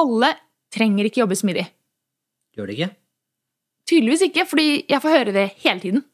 [0.00, 0.32] alle
[0.74, 1.66] trenger ikke jobbe smidig.
[2.56, 2.90] Gjør det ikke?
[3.90, 6.04] Tydeligvis ikke, fordi jeg får høre det hele tiden.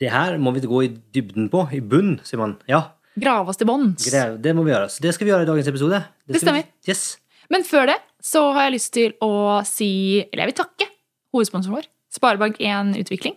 [0.00, 1.66] Det her må vi gå i dybden på.
[1.72, 2.56] I bunn, sier man.
[2.68, 2.84] Ja,
[3.20, 4.06] Grave oss til bånns.
[4.40, 4.88] det må vi gjøre.
[4.88, 5.98] Så det skal vi gjøre i dagens episode.
[6.26, 6.64] Det vi- stemmer.
[6.88, 7.18] Yes.
[7.50, 10.86] Men før det så har jeg lyst til å si Eller jeg vil takke
[11.34, 13.36] hovedsponsoren vår, Sparebank1 Utvikling.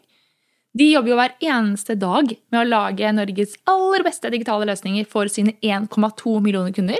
[0.75, 5.25] De jobber jo hver eneste dag med å lage Norges aller beste digitale løsninger for
[5.27, 6.99] sine 1,2 millioner kunder.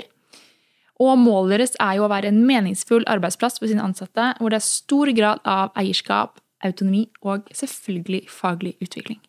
[1.02, 4.60] Og målet deres er jo å være en meningsfull arbeidsplass for sine ansatte, hvor det
[4.60, 9.20] er stor grad av eierskap, autonomi og selvfølgelig faglig utvikling.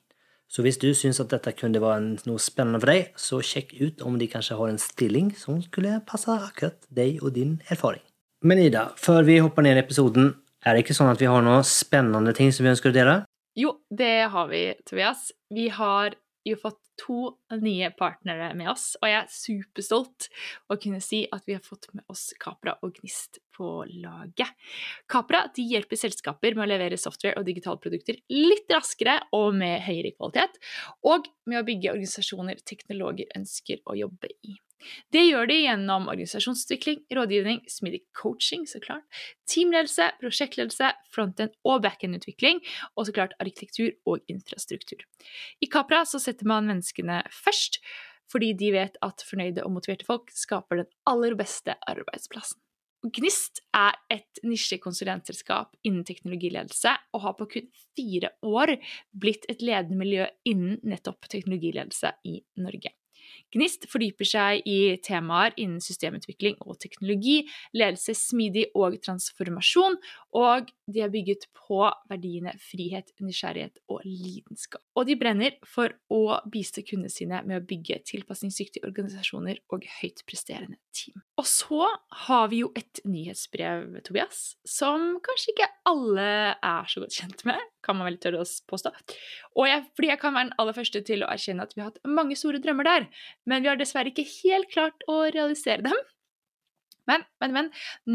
[0.47, 4.03] Så hvis du syns at dette kunne være noe spennende for deg, så sjekk ut
[4.07, 8.03] om de kanskje har en stilling som skulle passe akkurat deg og din erfaring.
[8.47, 10.31] Men Ida, før vi hopper ned i episoden,
[10.63, 13.17] er det ikke sånn at vi har noen spennende ting som vi ønsker å dele?
[13.57, 15.31] Jo, det har vi, Tobias.
[15.53, 16.15] Vi har
[16.53, 17.17] jo fått to
[17.61, 20.27] nye partnere med oss, og jeg er superstolt
[20.71, 24.53] å kunne si at vi har fått med oss Capra og Gnist på laget.
[25.09, 30.13] Capra hjelper selskaper med å levere software og digitale produkter litt raskere og med høyere
[30.17, 30.57] kvalitet,
[31.05, 34.57] og med å bygge organisasjoner teknologer ønsker å jobbe i.
[35.13, 39.05] Det gjør de gjennom organisasjonsutvikling, rådgivning, smidig coaching, så klart,
[39.49, 42.61] teamledelse, prosjektledelse, frontend- og backend-utvikling,
[42.95, 45.01] og så klart arkitektur og infrastruktur.
[45.61, 47.81] I Capra så setter man menneskene først,
[48.31, 52.59] fordi de vet at fornøyde og motiverte folk skaper den aller beste arbeidsplassen.
[53.13, 58.73] Gnist er et nisjekonsulentselskap innen teknologiledelse, og har på kun fire år
[59.13, 62.96] blitt et ledende miljø innen nettopp teknologiledelse i Norge.
[63.55, 67.41] Gnist fordyper seg i temaer innen systemutvikling og teknologi,
[67.77, 69.99] ledelse, smidig og transformasjon,
[70.35, 74.86] og de er bygget på verdiene frihet, nysgjerrighet og lidenskap.
[74.97, 80.23] Og de brenner for å bistå kundene sine med å bygge tilpasningsdyktige organisasjoner og høyt
[80.25, 81.21] presterende team.
[81.37, 81.85] Og så
[82.25, 87.61] har vi jo et nyhetsbrev, Tobias, som kanskje ikke alle er så godt kjent med,
[87.85, 88.93] kan man vel tørre å påstå.
[89.53, 91.91] Og jeg, fordi jeg kan være den aller første til å erkjenne at vi har
[91.91, 93.09] hatt mange store drømmer der,
[93.45, 96.05] men vi har dessverre ikke helt klart å realisere dem.
[97.07, 97.69] Men, men, men,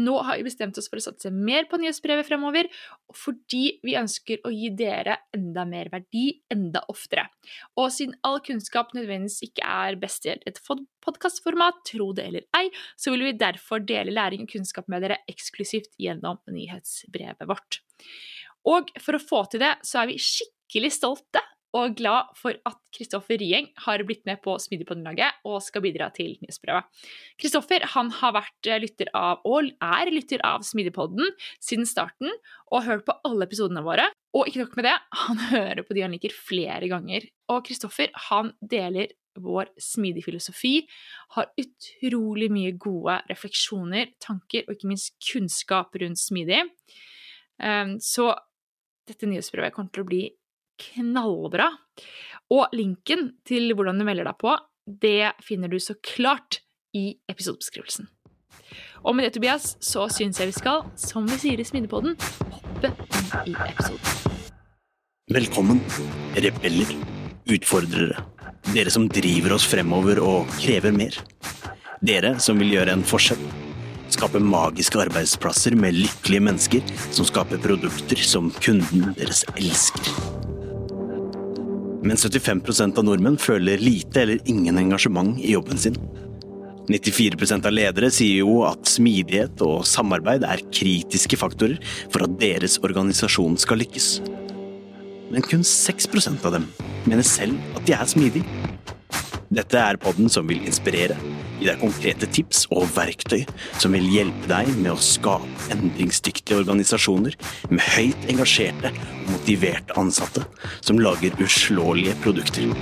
[0.05, 2.69] nå har vi bestemt oss for å satse mer på nyhetsbrevet fremover,
[3.17, 7.25] fordi vi ønsker å gi dere enda mer verdi enda oftere.
[7.79, 10.61] Og siden all kunnskap nødvendigvis ikke er best i et
[11.03, 15.21] podkastformat, tro det eller ei, så vil vi derfor dele læring og kunnskap med dere
[15.29, 17.81] eksklusivt gjennom nyhetsbrevet vårt.
[18.69, 21.41] Og for å få til det, så er vi skikkelig stolte
[21.73, 26.35] og glad for at Kristoffer Rieng har blitt med på Smidigpodden-laget og skal bidra til
[26.43, 26.85] nyhetsbrevet.
[27.41, 32.29] Kristoffer han har vært lytter av, og er lytter av Smidigpodden siden starten
[32.69, 34.05] og har hørt på alle episodene våre.
[34.37, 34.95] Og ikke nok med det,
[35.25, 37.25] han hører på de han liker flere ganger.
[37.53, 40.83] Og Kristoffer han deler vår smidig filosofi,
[41.33, 46.61] har utrolig mye gode refleksjoner, tanker og ikke minst kunnskap rundt smidig.
[47.97, 48.27] Så
[49.09, 50.23] dette nyhetsbrevet kommer til å bli
[50.81, 51.69] knallbra.
[52.53, 56.61] Og linken til hvordan du melder deg på, det finner du så klart
[56.93, 58.09] i episodebeskrivelsen.
[59.03, 62.15] Og med det, Tobias, så syns jeg vi skal, som vi sier i Smidepodden,
[62.53, 62.93] hoppe
[63.43, 64.39] inn i episoden.
[65.33, 65.81] Velkommen,
[66.35, 66.93] rebeller,
[67.51, 68.23] utfordrere,
[68.71, 71.17] dere som driver oss fremover og krever mer.
[72.03, 73.43] Dere som vil gjøre en forskjell.
[74.13, 80.52] Skape magiske arbeidsplasser med lykkelige mennesker som skaper produkter som kunden deres elsker.
[82.03, 85.95] Men 75% av nordmenn føler lite eller ingen engasjement i jobben sin.
[86.91, 91.79] 94% av ledere sier jo at smidighet og samarbeid er kritiske faktorer
[92.11, 94.17] for at deres organisasjon skal lykkes.
[95.31, 96.67] Men kun 6% av dem
[97.07, 98.72] mener selv at de er smidige.
[99.53, 101.17] Dette er podden som vil inspirere,
[101.59, 103.43] gi deg konkrete tips og verktøy
[103.81, 107.37] som vil hjelpe deg med å skape endringsdyktige organisasjoner
[107.69, 110.43] med høyt engasjerte og motiverte ansatte
[110.81, 112.73] som lager uslåelige produkter.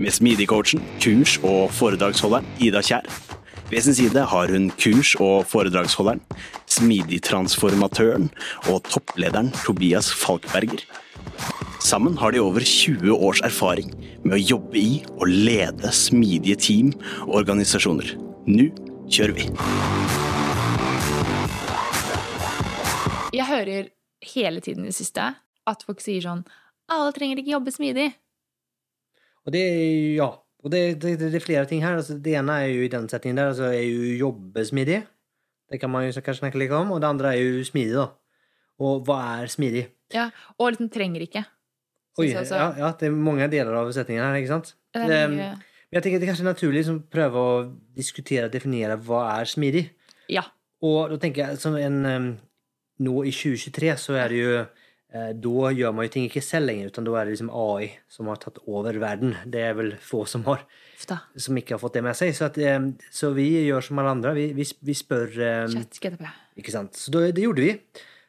[0.00, 3.06] Med Smidig-coachen, kurs- og foredragsholderen Ida Kjær.
[3.70, 6.20] Ved sin side har hun kurs- og foredragsholderen,
[6.66, 8.28] smidig-transformatøren
[8.72, 10.82] og topplederen Tobias Falkberger.
[11.84, 13.90] Sammen har de over 20 års erfaring
[14.24, 16.92] med å jobbe i og lede smidige team
[17.26, 18.14] og organisasjoner.
[18.48, 18.70] Nå
[19.12, 19.48] kjører vi!
[23.34, 23.90] Jeg hører
[24.34, 25.26] hele tiden i det siste
[25.68, 26.44] at folk sier sånn
[26.92, 28.10] Alle trenger ikke jobbe smidig.
[29.44, 29.84] Og det er
[30.18, 30.30] ja.
[30.64, 31.98] Og det, det, det, er flere ting her.
[31.98, 35.02] Altså, det ene er jo i den settingen der, altså er jo jobbesmidig.
[35.68, 36.92] Det kan man jo kanskje snakke litt om.
[36.94, 38.06] Og det andre er jo smidig, da.
[38.80, 39.84] Og hva er smidig?
[40.12, 40.28] Ja,
[40.58, 41.44] og liksom trenger ikke.
[42.20, 42.44] Oi, ja,
[42.78, 44.74] ja, det er mange deler av setningen her, ikke sant?
[44.94, 45.48] Det Det,
[45.94, 47.58] jeg tenker det er kanskje naturlig å liksom, prøve å
[47.94, 49.84] diskutere og definere hva er smidig.
[50.30, 50.42] Ja.
[50.82, 52.38] Og da tenker jeg som en
[53.02, 56.70] Nå i 2023 så er det jo eh, Da gjør man jo ting ikke selv
[56.70, 59.34] lenger, utan da er det liksom AI som har tatt over verden.
[59.50, 60.62] Det er vel få som har
[61.36, 62.30] som ikke har fått det med seg.
[62.36, 62.58] Så, at,
[63.12, 64.34] så vi gjør som alle andre.
[64.38, 65.34] Vi, vi, vi spør
[65.66, 65.74] um,
[66.60, 66.94] Ikke sant?
[66.98, 67.74] Så da, det gjorde vi.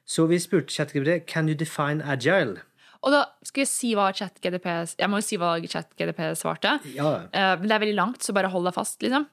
[0.05, 2.61] Så vi spurte ChatGPT Can you define agile.
[3.05, 4.65] Og da skal jeg si hva ChatGDP
[4.97, 6.79] Jeg må jo si hva ChatGDP svarte.
[6.95, 9.27] Ja, Eh, men det er veldig langt, så bare hold deg fast, liksom.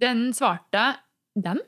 [0.00, 0.96] Den svarte
[1.36, 1.60] Den?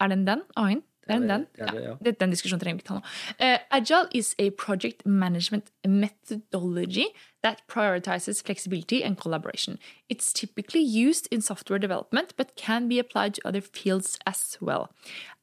[0.00, 0.42] Er den den?
[0.56, 0.76] Er
[1.08, 1.46] den, den.
[1.58, 2.12] Ja, det, ja.
[2.20, 3.02] Den diskusjonen trenger vi ikke ta nå.
[3.40, 7.06] Uh, Agile is a project management methodology
[7.42, 9.78] that prioritizes flexibility and collaboration.
[10.08, 14.92] It's typically used in software development, but can be applied to other fields as well.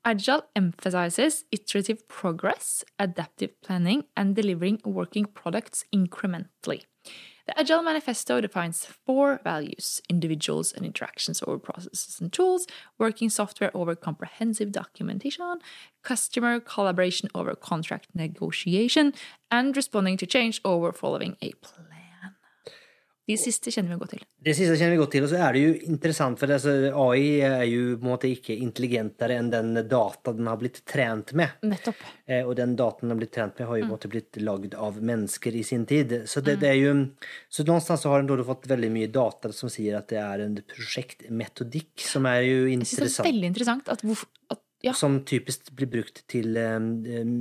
[0.04, 6.84] Agile emphasizes iterative progress, adaptive planning, and delivering working products incrementally.
[7.48, 12.66] The Agile Manifesto defines four values individuals and interactions over processes and tools,
[12.98, 15.60] working software over comprehensive documentation,
[16.02, 19.14] customer collaboration over contract negotiation,
[19.52, 21.95] and responding to change over following a plan.
[23.26, 24.24] De siste kjenner vi godt til.
[24.46, 27.30] De siste kjenner vi godt til, og så er det jo interessant, for altså, AI
[27.48, 31.56] er jo på en måte ikke intelligentere enn den data den har blitt trent med.
[31.66, 32.04] Nettopp.
[32.30, 34.40] Eh, og den dataen den har blitt trent med, har jo på en måte blitt
[34.46, 36.14] lagd av mennesker i sin tid.
[36.30, 36.94] Så det, det er jo
[37.50, 40.60] Så någonstans så har en fått veldig mye data som sier at det er en
[40.76, 43.30] prosjektmetodikk, som er jo Jeg synes det er interessant.
[43.32, 46.92] veldig interessant at, hvorfor- at ja, Som typisk blir brukt til um,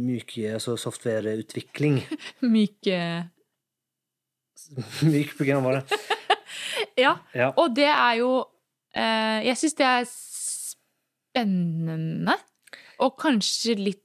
[0.06, 2.00] myke, altså softwareutvikling.
[2.56, 2.98] myke
[5.12, 5.84] Myk programvare.
[6.98, 7.48] Ja, Ja.
[7.58, 8.28] og det er jo
[8.94, 10.04] eh, Jeg syns det er
[11.34, 12.36] spennende.
[13.02, 14.02] Og kanskje litt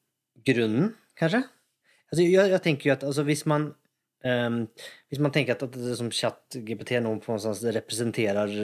[0.47, 1.43] grunnen, kanskje?
[2.09, 3.67] Altså, jeg, jeg tenker jo at altså, hvis man
[4.25, 4.63] um,
[5.11, 8.55] Hvis man tenker at, at det som chat-GPT nå på en måte representerer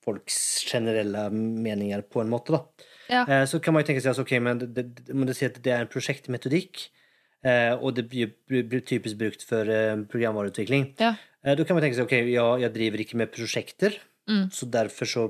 [0.00, 2.62] folks generelle meninger på en måte, da,
[3.12, 3.24] Ja.
[3.28, 5.12] eh, så kan man jo tenke seg altså, okay, men det, det, det
[5.50, 6.86] at det er en prosjektmetodikk,
[7.80, 8.30] og det blir,
[8.84, 10.94] typisk brukt for eh, programvareutvikling.
[11.00, 11.14] Ja.
[11.44, 13.96] Eh, Da kan man tenke seg ok, ja, jeg driver ikke med prosjekter,
[14.28, 14.50] Mm.
[14.52, 15.22] så derfor så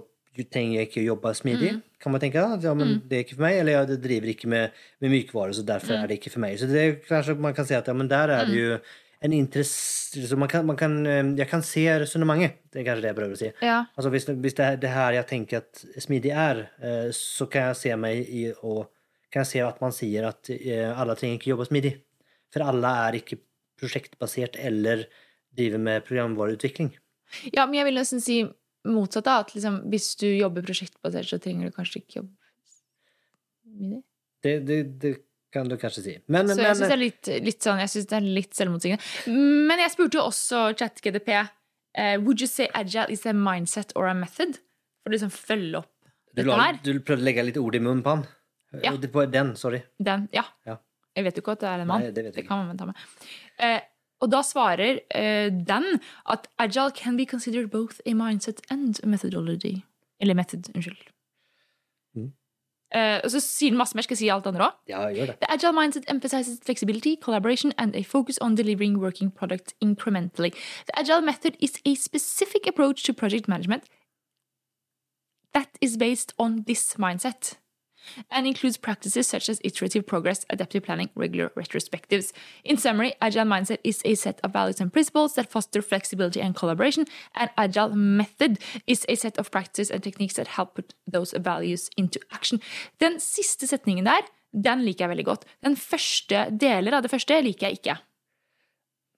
[0.50, 1.70] trenger jeg ikke å jobbe smidig.
[2.02, 4.48] Kan man tenke at ja, men det er ikke for meg, eller jeg driver ikke
[4.48, 6.58] med, med mykvare, så derfor er det ikke for meg.
[6.58, 8.78] Så det er kanskje man kan si at ja, men der er det jo
[9.22, 13.10] en interesse man kan, man kan, eh, Jeg kan se resonnementet, det er kanskje det
[13.10, 13.50] jeg prøver å si.
[13.62, 13.78] Ja.
[13.96, 17.68] Altså Hvis, hvis det er det her jeg tenker at smidig er, eh, så kan
[17.70, 18.86] jeg se meg i å
[19.30, 21.94] kan jeg se at man sier at eh, alle trenger ikke jobbe smidig.
[22.50, 23.38] For alle er ikke
[23.80, 25.06] prosjektbasert eller
[25.56, 26.92] driver med programvareutvikling.
[27.54, 28.42] ja, men jeg vil nesten si
[28.88, 29.24] motsatt.
[29.24, 32.34] da, At liksom, hvis du jobber prosjektbasert, så trenger du kanskje ikke jobbe
[33.64, 34.02] smidig.
[34.42, 34.54] det.
[34.66, 35.16] Det, det,
[35.50, 36.12] kan du kanskje si.
[36.30, 39.06] Men, Så jeg syns det er litt, litt sånn, jeg synes det er litt selvmotsigende.
[39.66, 44.06] Men jeg spurte jo også ChatGDP uh, Would you say agile is a mindset or
[44.06, 44.60] a method?
[45.02, 45.90] For å liksom følge opp
[46.30, 46.78] du, dette her.
[46.84, 48.22] du prøvde å legge litt ord i munnen på han.
[48.78, 48.94] Ja.
[48.96, 49.82] Det på den, sorry.
[49.98, 50.44] Den, ja.
[50.66, 50.78] Ja.
[51.16, 52.04] Jeg vet jo ikke at det er en mann.
[52.06, 53.06] Nei, det vet jeg kan man ta med.
[53.58, 53.80] Eh,
[54.20, 55.86] og da svarer eh, den
[56.30, 59.80] at agile can be considered both a mindset and a methodology.
[60.20, 61.00] Eller method, unnskyld.
[62.14, 62.32] Mm.
[62.94, 64.06] Eh, og så sier den masse mer.
[64.06, 64.76] Skal jeg si alt det andre òg?
[64.92, 65.38] Ja, gjør det.
[65.40, 70.52] The agile mindset emphasizes flexibility, collaboration, and a focus on delivering working products incrementally.
[70.86, 73.88] The agile method is a specific approach to project management
[75.54, 77.56] that is based on this mindset
[78.30, 82.32] and includes practices such as iterative progress, adaptive planning, regular retrospectives.
[82.64, 86.54] In summary, agile mindset is a set of values and principles that foster flexibility and
[86.54, 91.32] collaboration, and agile method is a set of practices and techniques that help put those
[91.38, 92.60] values into action.
[92.98, 95.44] Den siste setningen der, den liker jeg veldig godt.
[95.62, 97.98] Den første deler av det første liker jeg ikke.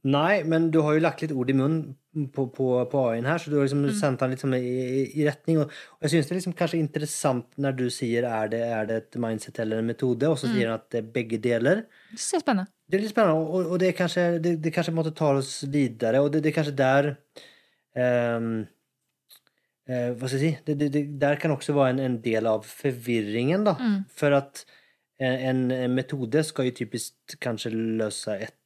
[0.02, 1.92] Nei, men du har jo lagt litt ord i munnen
[2.34, 3.92] på, på, på AI-en her, så du har liksom Mm.
[4.00, 5.60] sendt han litt sånn i, i, i retning.
[5.62, 8.88] Og, og jeg syns det er liksom kanskje interessant når du sier er det, er
[8.90, 10.56] det et mindset eller en metode, og så Mm.
[10.56, 11.84] sier han at det er begge deler.
[12.10, 12.72] Det synes jeg er spennende.
[12.90, 15.52] Det er litt spennende, og, og det, er kanskje, det, det kanskje måtte ta oss
[15.70, 17.08] videre, og det, det er kanskje der
[17.96, 18.48] um,
[19.88, 20.52] uh, Hva skal jeg si?
[20.66, 23.76] Det, det, det, der kan også være en, en del av forvirringen, da.
[23.78, 24.00] Mm.
[24.18, 24.64] For at
[25.22, 28.56] en, en metode skal jo typisk kanskje løse et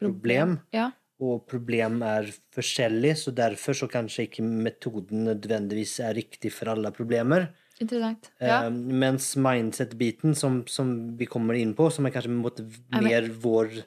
[0.00, 0.58] problem.
[0.74, 0.90] Ja.
[1.20, 6.92] Og problem er forskjellig, så derfor så kanskje ikke metoden nødvendigvis er riktig for alle
[6.94, 7.48] problemer.
[7.80, 8.30] Interessant.
[8.40, 8.64] Ja.
[8.66, 12.64] Eh, mens mindset-biten, som, som vi kommer inn på, som er kanskje måtte,
[12.94, 13.80] Er mer- vår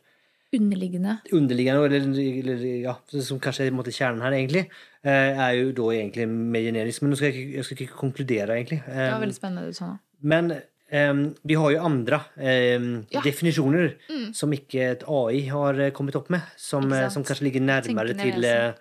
[0.54, 1.14] Underliggende.
[1.32, 2.08] underliggende, eller,
[2.44, 4.66] eller ja, som kanskje er en måte kjernen her, egentlig,
[5.08, 7.02] eh, er jo da egentlig mer generisk.
[7.06, 8.82] Men nå skal ikke, jeg skal ikke konkludere, egentlig.
[8.84, 10.00] Det var Eh, veldig spennende du sa nå.
[10.22, 10.52] men
[10.92, 13.22] ehm, vi har jo andre um, Ja.
[13.24, 14.34] definisjoner Mm.
[14.34, 18.14] som ikke et AI har eh, kommet opp med, som, eh, som kanskje ligger nærmere
[18.18, 18.74] til, eh,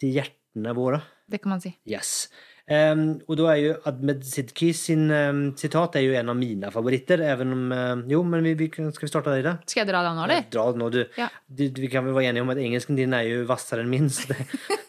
[0.00, 1.00] til hjertene våre.
[1.30, 1.74] Det kan man si.
[1.86, 2.28] Yes.
[2.70, 6.70] Um, og da er jo Ahmed Sidki sin sitat citat är ju en av mine
[6.70, 7.18] favoritter.
[7.20, 8.04] Even om...
[8.10, 9.54] jo, men vi, vi, skal ska vi starta i det?
[9.66, 10.44] Skal jeg dra den nå, eller?
[10.52, 11.28] Dra den, nå, du, Ja.
[11.46, 14.08] du, vi kan vel være enige om at engelsken din er jo hvassere enn min.
[14.10, 14.46] så det-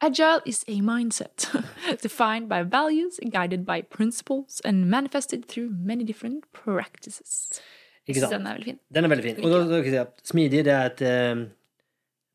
[0.00, 1.48] Agile is a mindset
[2.02, 7.60] defined by values, guided by principles, and manifested through many different practices.
[8.06, 8.32] Ikke sant?
[8.32, 8.80] Den er veldig fin.
[8.94, 9.38] Den er veldig fin.
[9.44, 11.46] Og da, da, smidig det er et um,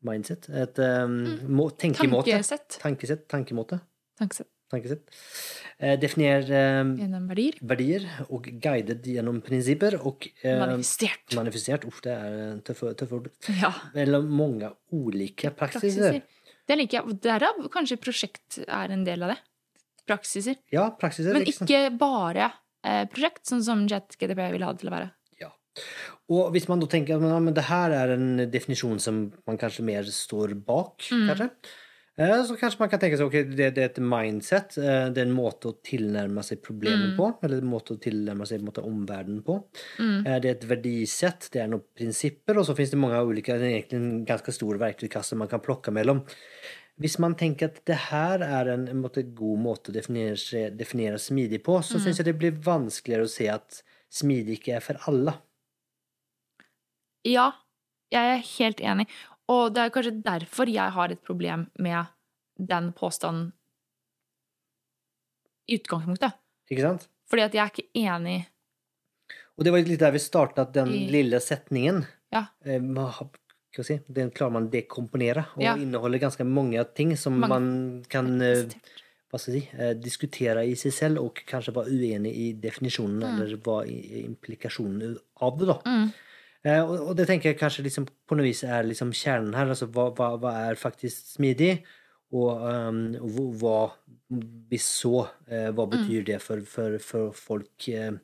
[0.04, 1.14] mindset, Et um,
[1.48, 2.30] må, tenkemåte.
[2.30, 2.80] Tankesett.
[2.82, 3.28] Tankesett.
[3.30, 3.78] tankemåte.
[4.18, 4.50] Tankesett.
[4.72, 5.08] Tankesett.
[5.78, 7.56] Eh, ehm, Gjennom verdier.
[7.60, 9.98] verdier og guided gjennom prinsipper.
[10.00, 11.34] Og, ehm, Manifestert.
[11.36, 11.84] Manifestert.
[11.84, 13.28] Uff, det er en tuff, tuff ord.
[13.60, 13.72] Ja.
[13.94, 16.12] Eller mange ulike praksiser.
[16.12, 16.22] Praksiser.
[16.68, 17.16] Det liker jeg.
[17.24, 19.38] Derav kanskje prosjekt er en del av det.
[20.08, 20.58] Praksiser.
[20.74, 21.34] Ja, praksiser.
[21.34, 22.50] Men ikke ikke bare
[22.86, 25.10] eh, prosjekt, sånn som JetGDP vil ha det til å være.
[25.42, 25.50] Ja.
[26.32, 29.86] Og hvis man da tenker at ja, det her er en definisjon som man kanskje
[29.86, 31.30] mer står bak, mm.
[31.34, 31.46] Eh,
[32.12, 35.28] Så kanskje man kan tenke seg okej, det, det er et mindset, eh, det er
[35.30, 37.16] en måte å tilnærme seg problemet mm.
[37.16, 39.56] på, eller en måte å tilnærme seg måte, omvärlden på.
[39.96, 40.18] Mm.
[40.26, 44.04] Det er et verdisett, det er noen prinsipper, og så finnes det mange ulike, egentligen
[44.10, 46.20] en ganske stor verktøykasse man kan plukke mellom.
[47.00, 51.16] Hvis man tenker at det her er en, en måte, god måte å definere, definere
[51.16, 53.80] smidig på, så syns jeg det blir vanskeligere å se at
[54.12, 55.38] smidig ikke er for alle.
[57.24, 57.54] Ja,
[58.12, 59.08] jeg er helt enig.
[59.48, 62.06] Og det er kanskje derfor jeg har et problem med
[62.58, 63.52] den påstanden
[65.70, 66.34] i utgangspunktet.
[66.70, 67.08] Ikke sant?
[67.30, 68.38] Fordi at jeg er ikke enig
[69.58, 72.06] Og det var litt der vi starta den I- lille setningen.
[72.32, 72.46] Ja.
[72.64, 72.80] Eh,
[73.82, 75.74] si, den klarer man dekomponere, og Ja.
[75.76, 78.64] inneholder ganske mange ting som Mange- man kan eh,
[79.30, 83.22] hva skal jeg si, eh, diskutere i seg selv, og kanskje være uenig i definisjonen,
[83.22, 85.78] eller hva implikasjonen av det, da.
[85.86, 86.12] Mm.
[86.62, 89.72] Eh, og, og det tenker jeg kanskje liksom, på noe vis er liksom kjernen her.
[89.74, 91.74] Altså hva, hva, hva er faktisk smidig?
[92.32, 93.78] Og, um, og hva
[94.72, 98.14] Hvis så, eh, hva betyr det for, for, for folk eh,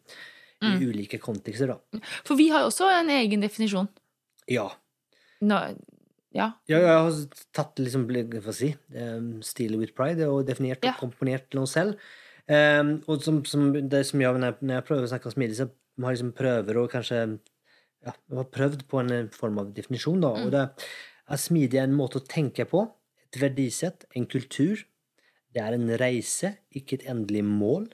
[0.65, 2.01] i ulike kontekster, da?
[2.25, 3.91] For vi har jo også en egen definisjon.
[4.49, 4.65] Ja.
[5.45, 5.59] Nå,
[6.35, 6.49] ja.
[6.71, 7.21] Ja, jeg har
[7.55, 10.95] tatt liksom, hva si, um, Steal with pride og definert Ja.
[10.95, 12.01] og komponert noe selv.
[12.49, 15.37] Um, og som, som, det som jeg, når jeg, når jeg prøver å snakke om
[15.37, 17.23] smidig, så har jeg liksom prøver å kanskje
[18.09, 20.33] ja, vi har prøvd på en eh, form av definisjon, da.
[20.43, 22.87] Og det er smidig en måte å tenke på,
[23.29, 24.87] et verdisett, en kultur.
[25.53, 27.89] Det er en reise, ikke et endelig mål.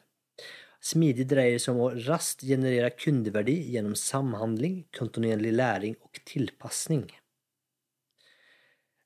[0.84, 7.06] Smidig dreier seg om å raskt generere kundeverdi gjennom samhandling, kontinuerlig læring og tilpasning.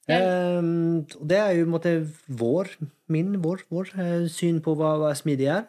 [0.09, 0.19] Ja.
[0.19, 1.93] Ehm, det er jo måte
[2.27, 2.73] vår,
[3.13, 5.67] min, vår, vår eh, syn på hva, hva smidig er.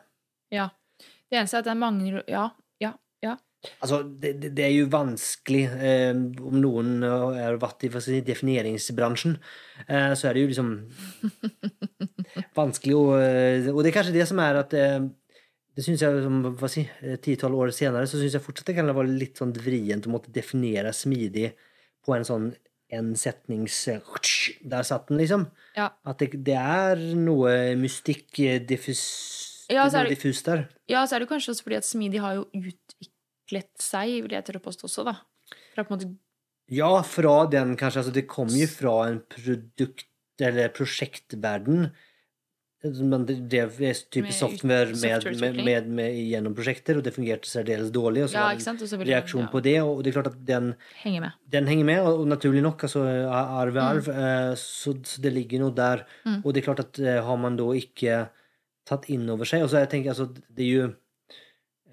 [0.55, 0.69] ja.
[1.29, 2.47] Det eneste er at det er mange ja.
[3.83, 9.33] Altså, det, det, er jo vanskelig eh, Om noen har vært i si, defineringsbransjen,
[9.83, 10.69] eh, så er det jo liksom
[12.59, 15.01] vanskelig å eh, Og det er kanskje det som er at eh,
[15.75, 18.77] det synes jeg, som, hva si, eh, titall år senere, så syns jeg fortsatt det
[18.79, 21.51] kan være litt sånn vrient å måtte definere smidig
[22.05, 22.49] på en sånn
[22.95, 24.01] en setnings eh,
[24.65, 25.45] Der satt den, liksom.
[25.75, 25.91] Ja.
[26.07, 29.03] At det, det er noe mystikk, diffus,
[29.69, 30.67] Ja, noe det- diffust der.
[30.89, 33.15] Ja, så er det kanskje også fordi at Smidig har jo utviklet
[33.81, 35.15] seg, vil jeg tørre å påstå også, da.
[35.75, 36.11] Fra på en måte
[36.69, 38.03] Ja, fra den kanskje.
[38.03, 40.05] Altså, det kom jo fra en produkt-
[40.39, 41.89] eller prosjektverden.
[42.79, 43.73] Man drev
[44.07, 48.23] type Med software med, med, med, gjennom prosjekter, og det fungerte særdeles dårlig.
[48.23, 50.69] Og så var det en reaksjon ja, på det, og det er klart at den,
[51.01, 51.41] henger med.
[51.51, 53.77] den henger med, og og naturlig nok, altså arv Mm.
[53.77, 54.55] er arv, mm.
[54.55, 56.05] så, så det ligger noe der.
[56.45, 58.29] Og det er klart at eh, har man da ikke
[58.89, 60.87] tatt inn over seg Og så jeg tenker altså, det er jo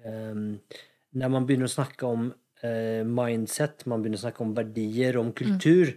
[0.05, 0.61] ehm,
[1.17, 2.27] Når man begynner å snakke om
[2.63, 5.95] eh, mindset, man begynner å snakke om verdier, om kultur,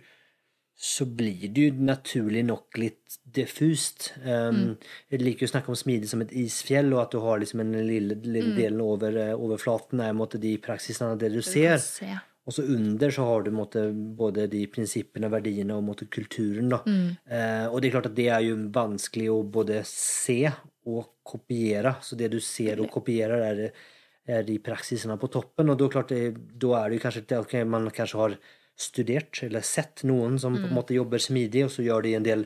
[0.81, 4.15] så blir det jo naturlig nok litt diffust.
[4.25, 4.79] Um,
[5.13, 7.75] Jeg liker å snakke om smidig som et isfjell, og at du har liksom en
[7.85, 11.77] lille, lille delen over eh, overflaten er måte, de praksisene det du Du ser.
[11.77, 12.11] kan se.
[12.49, 13.83] Og så under så har du måte,
[14.17, 16.73] både de prinsippene, verdiene og måte, kulturen.
[16.73, 16.81] Da.
[16.89, 20.47] Eh, og det er klart at det er jo vanskelig å både se
[20.89, 21.99] og kopiere.
[22.01, 25.71] Så det du ser og kopierer, er, er de praksisene på toppen.
[25.73, 26.25] Og da, er klart det,
[26.61, 28.35] da er det kanskje at ok, man kanskje har
[28.81, 32.25] studert eller sett noen som på en måte jobber smidig, og så gjør de en
[32.25, 32.45] del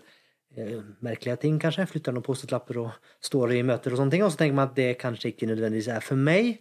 [0.56, 1.86] eh, merkelige ting, kanskje.
[1.90, 4.24] Flytter noen Post-It-lapper og står i møter og sånne ting.
[4.26, 6.56] Og så tenker man at det kanskje ikke nødvendigvis er for meg.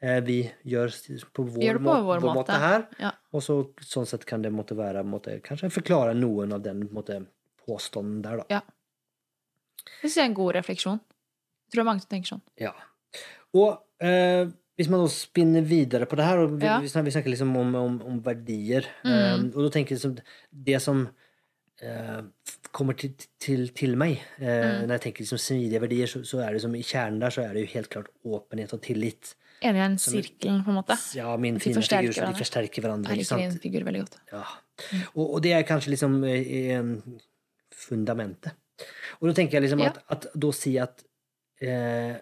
[0.00, 0.38] Eh, vi
[0.70, 0.94] gjør
[1.34, 2.60] på vår, Gjør på vår vår måte.
[2.62, 2.86] her.
[3.02, 3.12] Ja.
[3.34, 7.24] Og så, sånn sett kan det måtte være måtte, Kanskje forklare noen av den måtte,
[7.68, 8.60] påstanden der, da.
[8.60, 8.60] Ja.
[9.84, 11.00] Det syns jeg er en god refleksjon.
[11.68, 12.44] Jeg tror er mange tenker sånn.
[12.60, 12.72] Ja.
[13.54, 14.46] Og eh,
[14.78, 16.78] hvis man da spinner videre på det her, og vi, Ja.
[16.80, 19.10] vi, snakker, liksom om, om, om verdier Mm.
[19.12, 20.18] eh, Og da tenker jeg liksom
[20.52, 21.08] det som
[21.82, 22.22] eh,
[22.72, 24.18] kommer til, til, til meg.
[24.38, 27.30] Eh, Når jeg tenker liksom smidige verdier, så, så er det som i kjernen der
[27.34, 29.34] så er det jo helt klart åpenhet og tillit.
[29.62, 30.94] Enig i den sirkelen, på en måte.
[31.18, 33.10] Ja, min De fine forsterker figur, de forsterker hverandre.
[33.10, 34.18] Jeg liker min din figur veldig godt.
[34.30, 34.44] Ja.
[35.16, 37.18] Og, og det er kanskje liksom eh, eh,
[37.74, 38.54] fundamentet.
[39.18, 39.90] Og da tenker jeg liksom Ja.
[39.90, 41.02] at, at da si at
[41.60, 42.16] eh,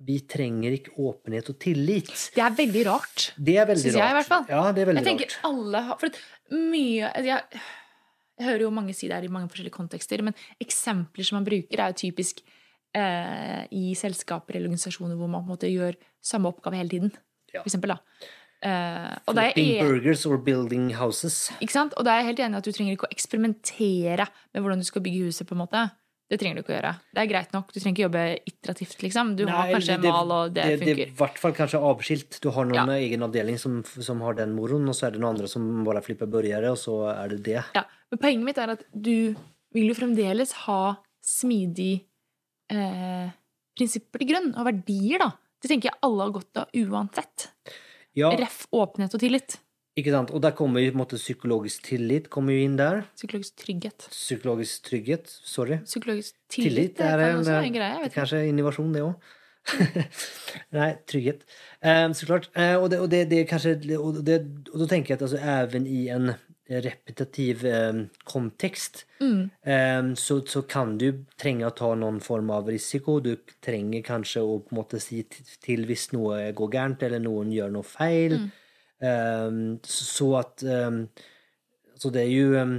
[0.00, 2.12] vi trenger ikke åpenhet og tillit.
[2.34, 3.26] Det er veldig rart.
[3.36, 4.02] Det er veldig Synes rart.
[4.02, 4.46] jeg i hvert fall.
[4.48, 5.44] Ja, det er veldig Jeg tenker rart.
[5.50, 6.20] alle har For
[6.56, 7.60] mye altså, jeg,
[8.40, 11.48] jeg hører jo mange si det her i mange forskjellige kontekster, men eksempler som man
[11.48, 12.40] bruker, er jo typisk
[12.96, 17.12] eh, i selskaper eller organisasjoner hvor man på en måte gjør samme oppgave hele tiden.
[17.52, 17.60] Ja.
[17.60, 18.00] For eksempel, da.
[18.60, 21.48] Uh, og, er Flipping burgers or building houses.
[21.64, 21.94] ikke sant?
[21.96, 24.82] og da er jeg helt enig i at du trenger ikke å eksperimentere med hvordan
[24.82, 25.48] du skal bygge huset.
[25.48, 25.84] på en måte.
[26.30, 26.90] Det trenger du ikke å gjøre.
[27.16, 27.72] Det er greit nok.
[27.74, 29.00] Du trenger ikke jobbe iterativt.
[29.02, 29.32] liksom.
[29.36, 31.80] Du har Nei, kanskje en mal, og det, det, det er i hvert fall kanskje
[31.90, 32.38] avskilt.
[32.44, 32.98] Du har noen Ja.
[33.02, 36.02] egen avdeling som, som har den moroen, og så er det noen andre som bare
[36.06, 37.64] flipper burgere, og så er det det.
[37.74, 37.82] Ja,
[38.12, 39.34] men poenget mitt er at du
[39.74, 40.78] vil jo fremdeles ha
[41.22, 42.04] smidig
[42.70, 43.30] eh,
[43.78, 45.32] prinsipper til grunn, og verdier, da.
[45.60, 47.50] Det tenker jeg alle har godt av uansett.
[48.16, 49.58] Ja, Ref åpenhet og tillit.
[50.00, 50.32] Ikke sant?
[50.34, 53.02] Og der kommer jo på en måte psykologisk tillit kommer jo inn der.
[53.18, 54.08] Psykologisk trygghet.
[54.12, 55.28] Psykologisk trygghet.
[55.28, 55.80] Sorry.
[55.84, 58.02] Psykologisk tillit, Tillit det er kan også være en eh, greie.
[58.04, 58.16] Vet.
[58.16, 59.30] Kanskje innovasjon, det òg.
[60.76, 61.44] Nei, trygghet.
[61.84, 62.50] Um, så klart.
[62.56, 64.40] Uh, og, det, og, det, det kanskje, og, det,
[64.72, 66.32] og da tenker jeg at altså, even i en
[66.70, 69.50] repetitiv um, kontekst Mm.
[69.66, 73.18] um, så, så kan du trenge å ta noen form av risiko.
[73.20, 75.20] Du trenger kanskje å på en måte si
[75.60, 78.38] til hvis noe går gærent, eller noen gjør noe feil.
[78.38, 78.46] Mm.
[79.00, 79.50] Eh,
[79.88, 80.96] så, at eh,
[82.00, 82.74] Så det er jo eh,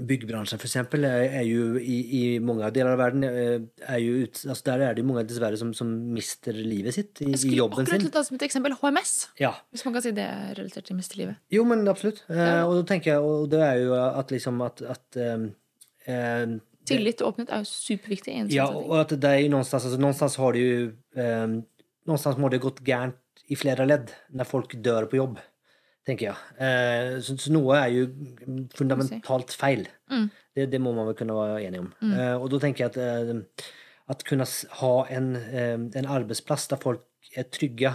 [0.00, 4.64] Byggebransjen eksempel er, jo i, i mange deler av verden eh, er jo ut, altså
[4.70, 7.90] Der er det jo mange dessverre som, som mister livet sitt i, i jobben sin.
[7.92, 8.00] sin.
[8.00, 9.52] skulle akkurat ta som et eksempel HMS, Ja.
[9.74, 11.36] hvis man kan si det er relatert til misterlivet.
[11.52, 12.22] Jo, men absolutt.
[12.30, 12.64] Eh, Ja.
[12.64, 15.20] og da tenker jeg, og det er jo at liksom at, at
[16.08, 16.56] eh,
[16.88, 18.38] Tillit og åpenhet er jo superviktig.
[18.40, 21.60] sånn Ja, og at det er jo noenstans, altså, har det jo eh,
[22.08, 23.19] någonstans må det gått gærent
[23.50, 25.40] i flere ledd når folk dør på jobb,
[26.06, 26.38] tenker jeg.
[26.62, 28.06] Eh, så, så noe er jo
[28.78, 29.84] fundamentalt feil.
[30.12, 30.30] Mm.
[30.56, 31.90] Det, det må man vel kunne være enig om.
[32.10, 33.68] Eh, og da tenker jeg at eh,
[34.10, 34.46] at kunne
[34.80, 37.92] ha en, en arbeidsplass der folk er trygge,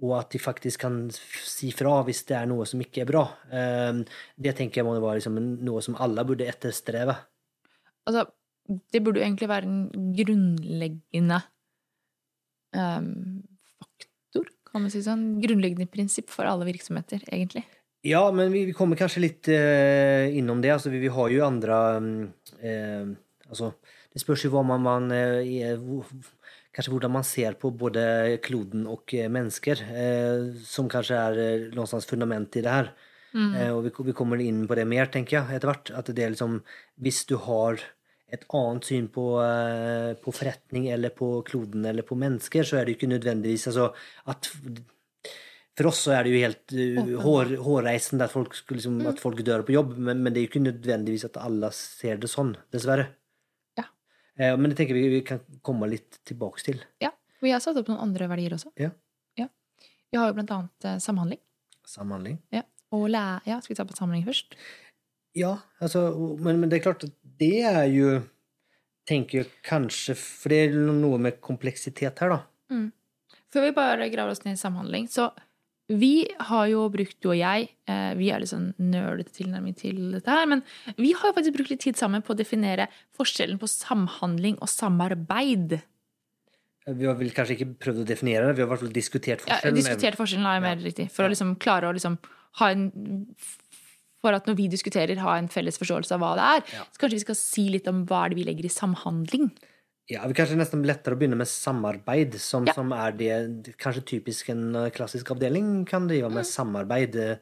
[0.00, 3.26] og at de faktisk kan si fra hvis det er noe som ikke er bra.
[3.52, 7.18] Det tenker jeg må være liksom noe som alle burde etterstreve.
[8.08, 8.24] Altså,
[8.64, 11.42] det burde jo egentlig være en grunnleggende
[12.72, 13.12] faktor,
[14.72, 15.26] kan man si sånn.
[15.42, 17.64] Grunnleggende prinsipp for alle virksomheter, egentlig.
[18.06, 20.70] Ja, men vi, vi kommer kanskje litt eh, innom det.
[20.76, 22.26] Altså, vi, vi har jo andre mm,
[22.62, 23.08] eh,
[23.50, 23.72] altså,
[24.14, 26.06] Det spørs jo hva man, man eh, er, hvor-
[26.78, 31.64] Kanskje hvordan man ser på både kloden og eh, mennesker, eh, som kanskje er eh,
[31.72, 32.90] någonstans fundament i det her.
[33.34, 35.90] Eh, og vi, vi kommer inn på det mer, tenker jeg, etter hvert.
[35.98, 36.60] At det er liksom
[37.02, 37.82] Hvis du har
[38.28, 42.84] et annet syn på, eh, på forretning eller på kloden eller på mennesker, så er
[42.84, 43.90] det jo ikke nødvendigvis altså,
[44.28, 44.52] at
[45.78, 49.20] For oss så er det jo helt uh, hår, hårreisende at folk, skulle liksom, at
[49.22, 52.26] folk dør på jobb, men, men det er jo ikke nødvendigvis at alle ser det
[52.32, 53.04] sånn, dessverre.
[53.78, 53.84] Ja.
[54.42, 56.82] Eh, men det tenker vi vi kan komme litt tilbake til.
[56.98, 57.12] Ja.
[57.38, 58.72] Vi har satt opp noen andre verdier også.
[58.74, 58.90] Ja.
[59.38, 59.46] Ja.
[60.10, 61.40] Vi har jo blant annet eh, samhandling.
[61.86, 62.42] Samhandling.
[62.50, 62.64] Ja.
[62.98, 64.58] Og læ ja, skal vi ta på samhandling først?
[65.38, 66.08] Ja, altså,
[66.40, 68.18] men, men det er klart at det er jo
[69.08, 72.40] Tenker jeg kanskje For det er noe med kompleksitet her, da.
[73.48, 75.30] Før vi bare graver oss ned i samhandling, så
[75.88, 80.10] vi har jo brukt, du og jeg, eh, vi er litt sånn nerdete tilnærming til
[80.12, 80.60] dette her, men
[80.98, 84.68] vi har jo faktisk brukt litt tid sammen på å definere forskjellen på samhandling og
[84.68, 85.78] samarbeid.
[86.88, 89.48] Vi har vel kanskje ikke prøvd å definere det, vi har i hvert fall diskutert
[89.48, 92.20] Ja, diskutert forskjellen er mer riktig, for å liksom klare å liksom
[92.60, 92.90] ha en
[94.20, 96.62] For at når vi diskuterer, ha en felles forståelse av hva det er.
[96.78, 96.84] Ja.
[96.92, 99.50] Så kanskje vi skal si litt om hva er det vi legger i samhandling.
[100.10, 102.72] Ja, vi kanskje nesten lettere å begynne med samarbeid, som, Ja.
[102.74, 106.34] som er det kanskje typisk en eh, klassisk avdeling kan drive Mm.
[106.34, 107.38] med samarbeid.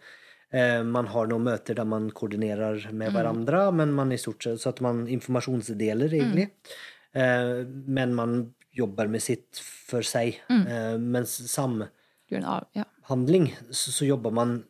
[0.53, 3.15] Eh, man har noen møter der man koordinerer med Mm.
[3.15, 6.51] hverandre, men man i stort sett så at man informasjonsdeler, egentlig.
[7.15, 7.17] Mm.
[7.23, 10.41] Eh, men man jobber med sitt for seg.
[10.51, 10.67] Mm.
[10.67, 14.65] Eh, mens samhandling, så, så jobber man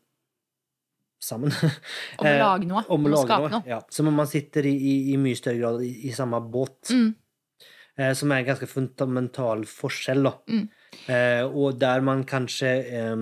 [1.22, 1.52] sammen.
[2.18, 2.82] Om å Eh, lage noe.
[2.88, 3.62] Om å lage skape noe.
[3.68, 3.80] Ja.
[3.90, 6.90] Som om man sitter i, i, i mye større grad i, i samme båt.
[6.92, 7.14] Mm.
[7.96, 10.34] Eh, som er en ganske fundamental forskjell, da.
[10.52, 10.66] Mm.
[11.08, 13.14] Eh, og der man kanskje eh,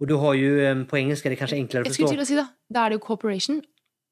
[0.00, 0.50] Og du har jo
[0.88, 2.16] På engelsk er det kanskje enklere å Jeg skulle forstå.
[2.16, 3.58] til å si da, Da er det jo cooperation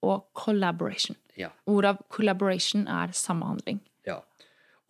[0.03, 1.17] og collaboration.
[1.39, 1.49] Ja.
[1.71, 3.79] Ordet collaboration er samhandling.
[4.09, 4.17] Ja.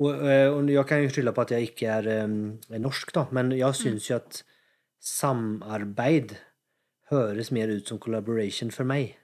[0.00, 3.26] Og, eh, og jeg kan jo skylde på at jeg ikke er, er norsk, da,
[3.30, 4.40] men jeg syns jo at
[5.04, 6.32] samarbeid
[7.12, 9.14] høres mer ut som collaboration for meg.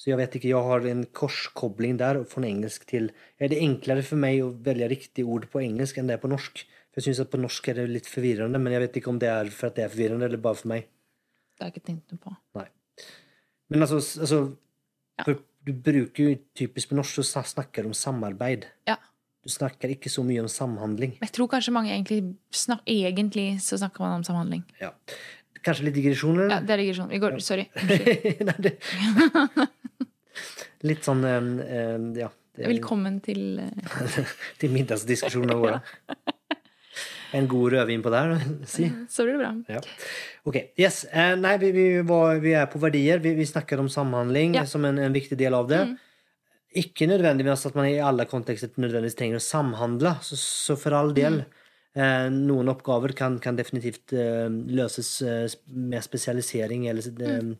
[0.00, 3.66] Så jeg vet ikke, jeg har en korskobling der fra engelsk til Er Det er
[3.66, 6.62] enklere for meg å velge riktig ord på engelsk enn det er på norsk.
[6.90, 9.18] For Jeg syns at på norsk er det litt forvirrende, men jeg vet ikke om
[9.20, 10.88] det er for at det er forvirrende, eller bare for meg.
[11.54, 12.32] Det har jeg ikke tenkt noe på.
[12.58, 12.66] Nei.
[13.70, 14.40] Men altså, altså
[15.20, 15.34] Ja.
[15.60, 18.64] Du bruker jo typisk på norsk så sna- snakker du om samarbeid.
[18.88, 18.96] Ja.
[19.44, 21.18] Du snakker ikke så mye om samhandling.
[21.20, 24.64] Jeg tror kanskje mange egentlig snak Egentlig så snakker man om samhandling.
[24.80, 24.94] Ja.
[25.66, 26.48] Kanskje litt digresjoner?
[26.48, 27.10] Ja, det er digresjon.
[27.12, 27.66] Vi går, sorry.
[28.48, 28.76] Nei, det...
[30.88, 32.30] Litt sånn um, um, Ja.
[32.56, 34.16] Det, Velkommen til eh,
[34.60, 35.76] til middagsdiskusjonen vår.
[37.36, 38.32] En god rødvin på der,
[38.68, 38.88] si.
[39.08, 39.50] Så blir det bra.
[39.76, 39.82] Ja.
[40.50, 41.04] Ok, yes.
[41.12, 43.22] Uh, nei, vi, vi, var, vi er på verdier.
[43.22, 44.64] Vi, vi snakker om samhandling Ja.
[44.66, 45.84] som en, en viktig del av det.
[45.92, 45.94] Mm.
[46.82, 50.16] Ikke nødvendigvis at man i alle kontekster nødvendigvis trenger å samhandle.
[50.26, 51.42] Så, så for all del.
[51.44, 51.59] Eh,
[51.96, 56.86] noen oppgaver kan, kan definitivt eh, løses eh, med spesialisering.
[56.86, 57.52] Eller, mm.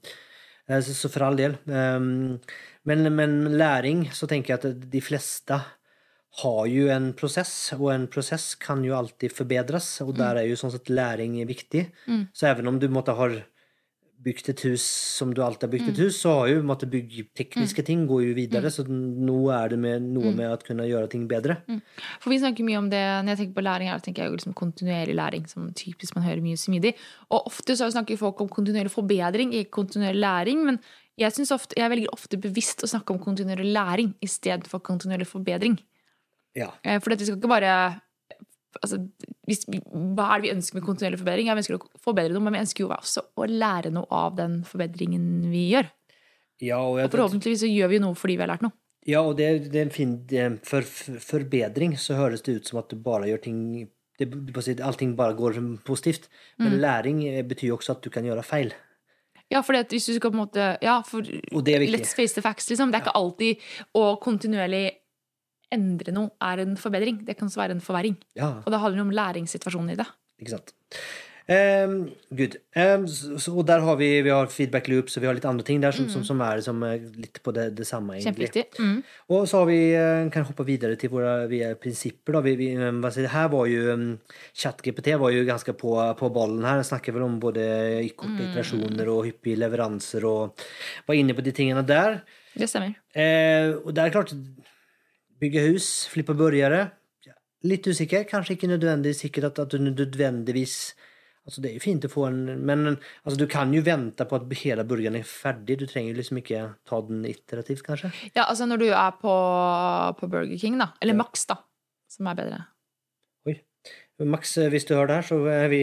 [0.69, 1.57] eh, så, for all del.
[1.67, 5.61] Men, men læring, så tenker jeg at de fleste
[6.41, 10.59] har jo en prosess, og en prosess kan jo alltid forbedres, og der er jo
[10.59, 11.89] sånn sett læring viktig.
[12.07, 12.29] Mm.
[12.33, 13.27] Så even om du måtte ha
[14.21, 14.85] bygd et hus
[15.17, 18.35] som du alltid har bygd et hus, så har jo måtte byggtekniske ting går jo
[18.37, 21.57] videre, så nå er det med, noe med å kunne gjøre ting bedre.
[22.21, 24.39] For vi snakker mye om det Når jeg tenker på læring, her, tenker jeg jo
[24.39, 25.47] liksom kontinuerlig læring.
[25.51, 26.95] Som typisk man hører mye smidig.
[27.31, 30.65] Og ofte så snakker folk om kontinuerlig forbedring, ikke kontinuerlig læring.
[30.69, 30.81] Men
[31.21, 35.29] jeg, ofte, jeg velger ofte bevisst å snakke om kontinuerlig læring i stedet for kontinuerlig
[35.31, 35.79] forbedring.
[36.57, 36.73] Ja.
[36.83, 37.75] Eh, For dette skal ikke bare
[38.79, 38.99] altså,
[39.49, 41.49] hvis, Hva er det vi ønsker med kontinuerlig forbedring?
[41.51, 44.37] Ja, vi ønsker å forbedre noe, men vi ønsker jo også å lære noe av
[44.39, 45.91] den forbedringen vi gjør.
[46.61, 48.77] Ja, og Og forhåpentligvis så gjør vi noe fordi vi har lært noe.
[49.09, 52.79] ja, og det, det er en fin For for forbedring så høres det ut som
[52.83, 53.89] at du bare gjør ting
[54.21, 56.29] det, Allting bare går positivt.
[56.59, 58.75] Men læring eh, betyr jo også at du kan gjøre feil.
[59.51, 62.93] Ja, for hvis du skal på en måte Ja, for let's face the facts, liksom.
[62.93, 63.57] Det er ikke alltid
[63.95, 65.00] å kontinuerlig
[65.75, 67.25] endre noe er en forbedring.
[67.27, 68.19] Det kan også være en forverring.
[68.39, 68.57] Ja.
[68.65, 70.09] Og det handler om læringssituasjonen i det.
[70.41, 70.75] Ikke sant.
[71.51, 72.55] Um, good.
[72.77, 75.47] Um, så, så, og der har vi, vi har feedback loops og vi har litt
[75.49, 78.21] andre ting der som, som, som er som er litt på det, det samme.
[78.21, 78.69] egentlig.
[78.79, 79.01] Mm.
[79.35, 82.39] Og så har vi, eh, kan hoppe videre til våre vi er prinsipper.
[82.39, 82.45] Da.
[82.47, 83.99] Vi, vi, eh, sier det, her var jo
[84.55, 86.79] ChatGPT var jo ganske på, på ballen her.
[86.79, 87.67] Den snakker vel om både
[88.15, 90.67] korte iterasjoner og hyppige leveranser og
[91.09, 92.21] var inne på de tingene der.
[92.55, 92.95] Det stemmer.
[93.11, 94.37] Uh, og det er klart
[95.41, 96.91] Bygge hus, flippe burgere.
[97.65, 98.25] Litt usikker.
[98.29, 100.95] Kanskje ikke nødvendigvis sikkert at, at du nødvendigvis
[101.49, 104.37] Altså Det er jo fint å få en Men altså, du kan jo vente på
[104.37, 105.79] at hele burgeren er ferdig.
[105.81, 108.11] Du trenger liksom ikke ta den iterativt, kanskje.
[108.37, 109.33] Ja, altså når du er på,
[110.21, 110.91] på Burger King, da.
[111.01, 111.23] Eller Ja.
[111.23, 111.57] Max, da.
[112.13, 112.61] Som er bedre.
[113.49, 113.57] Oi.
[114.29, 115.81] Max, eh, hvis du hører det her, så er vi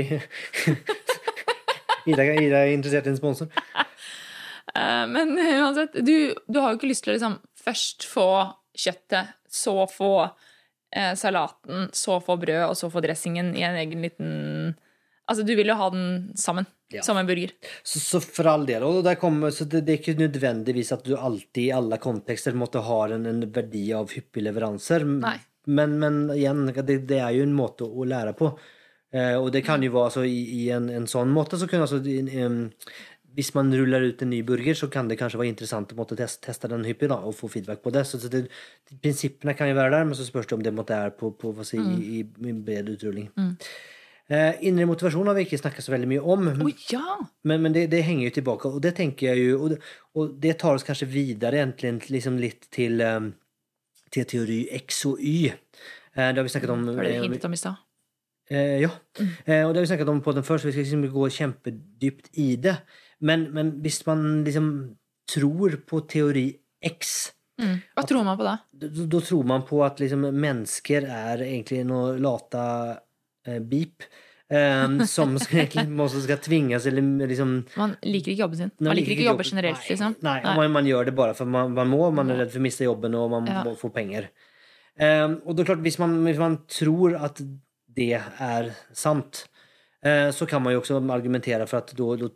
[2.08, 3.50] Ida, Ida er interessert i en sponsor.
[4.78, 8.28] Eh, men uansett, du, du har jo ikke lyst til å liksom først få
[8.78, 14.06] kjøttet, så få eh, salaten, så få brød, og så få dressingen i en egen
[14.06, 14.36] liten
[15.28, 16.64] Altså, du vil jo ha den sammen.
[16.88, 17.02] Ja.
[17.04, 17.52] Som en burger.
[17.84, 18.86] Så, så for all del.
[18.88, 22.80] Og kommer, så det, det er ikke nødvendigvis at du alltid i alle kontekster måtte
[22.80, 25.04] ha en, en verdi av hyppige leveranser.
[25.04, 28.54] Men, men igjen, det, det er jo en måte å lære på.
[29.12, 31.86] Eh, og det kan jo være altså, i, i en, en sånn måte så kunne
[31.88, 32.58] altså en,
[33.38, 36.18] Hvis man ruller ut en ny burger, så kan det kanskje være interessant å måtte
[36.18, 38.02] teste, den hyppig da, og få feedback på det.
[38.10, 38.48] Så, så det,
[39.04, 41.54] Prinsippene kan jo være der, men så spørs det om det måtte er på, på
[41.68, 43.30] si, i, i bred utrulling.
[44.28, 46.50] Eh, indre motivasjon har vi ikke snakket så veldig mye om.
[46.66, 47.18] Å ja!
[47.48, 49.78] Men, men det, det henger jo tilbake, og det tenker jeg jo Og det,
[50.18, 53.30] og det tar oss kanskje videre egentlig liksom litt til, um,
[54.12, 55.54] til teori X og Y.
[56.18, 56.84] Eh, det har vi snakket om.
[56.90, 57.84] Var det eh, hintet om i stad?
[58.50, 58.92] eh, ja.
[59.46, 62.32] Eh, og det har vi snakket om på den først, vi skal liksom gå kjempedypt
[62.34, 62.78] i det.
[63.22, 64.68] Men, men hvis man liksom
[65.32, 66.50] tror på teori
[66.86, 67.80] X Mm.
[67.98, 68.52] Hva tror man på da?
[68.70, 73.00] da, da tror man på at liksom, mennesker er egentlig noe lata
[73.50, 74.06] eh, beep.
[74.46, 78.70] eh, som egentlig også skal tvinges eller liksom Man liker ikke jobben sin.
[78.78, 79.58] Man, Man liker ikke jobber jobben.
[79.58, 80.16] generelt, nei, liksom.
[80.22, 82.12] Nei, Man, man gjør det bare for man, man må.
[82.14, 83.64] Man er redd for å miste jobben, og man Ja.
[83.66, 84.30] må få penger.
[85.02, 87.42] Ehm, og det er klart, hvis man, hvis man tror at
[87.98, 89.57] det er sant, eh,
[89.98, 92.28] så kan man jo også argumentere for at da,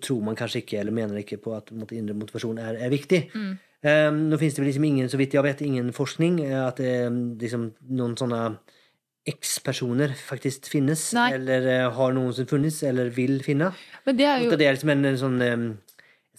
[0.00, 3.20] tror man kanskje ikke, eller mener ikke på at indre motivasjon er, er viktig.
[3.34, 3.50] Mm.
[3.80, 6.82] Um, nå finnes det vel liksom ingen, så vidt jeg vet, ingen forskning eh, at
[6.82, 6.92] det
[7.40, 8.40] liksom, noen sånne
[9.30, 11.30] X-personer faktisk finnes, Nei.
[11.38, 13.70] eller uh, har som funnes, eller vil finne.
[14.04, 15.66] Men det er jo det er liksom en, en sånn um,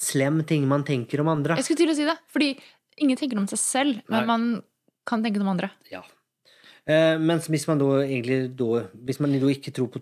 [0.02, 1.58] slem ting man tenker om andre.
[1.62, 2.18] Jeg skulle til å si det.
[2.34, 2.52] Fordi
[3.02, 4.30] ingen tenker om seg selv, men Nei.
[4.30, 4.48] man
[5.10, 5.72] kan tenke om andre.
[5.94, 6.04] Ja.
[6.90, 10.00] Uh, mens hvis man da egentlig da Hvis man da ikke tror på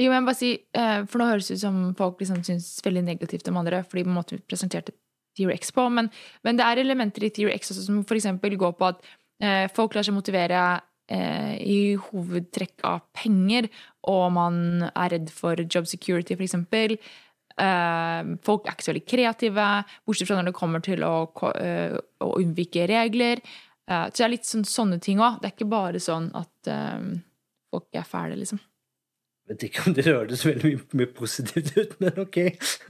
[0.00, 3.04] Jo, men bare si, eh, For nå høres det ut som folk liksom syns veldig
[3.06, 4.94] negativt om andre fordi på en presenterte
[5.36, 5.86] Theory X på.
[5.90, 6.10] Men,
[6.46, 8.28] men det er elementer i Theory X også som f.eks.
[8.40, 9.04] går på at
[9.42, 10.62] eh, folk lar seg motivere
[11.10, 11.78] eh, i
[12.08, 13.68] hovedtrekk av penger,
[14.10, 16.56] og man er redd for job security, f.eks.
[17.54, 19.68] Eh, folk er ikke så veldig kreative,
[20.06, 21.14] bortsett fra når det kommer til å,
[21.54, 23.42] eh, å unnvike regler.
[23.90, 25.40] Eh, så det er litt sånn, sånne ting òg.
[25.40, 27.10] Det er ikke bare sånn at eh,
[27.74, 28.62] folk er fæle, liksom.
[29.44, 32.38] Jeg vet ikke om det hørtes veldig mye, mye positivt ut, men ok.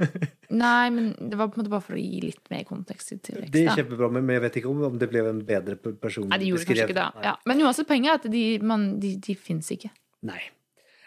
[0.64, 3.18] Nei, men det var på en måte bare for å gi litt mer kontekst til
[3.18, 3.48] T-rex.
[3.50, 6.28] Det er kjempebra, men jeg vet ikke om, om det ble en bedre person.
[6.30, 7.08] Nei, det gjorde kanskje ikke det.
[7.26, 7.34] Ja.
[7.50, 9.90] Men uansett, poenget er at de, man, de, de fins ikke.
[10.30, 10.38] Nei.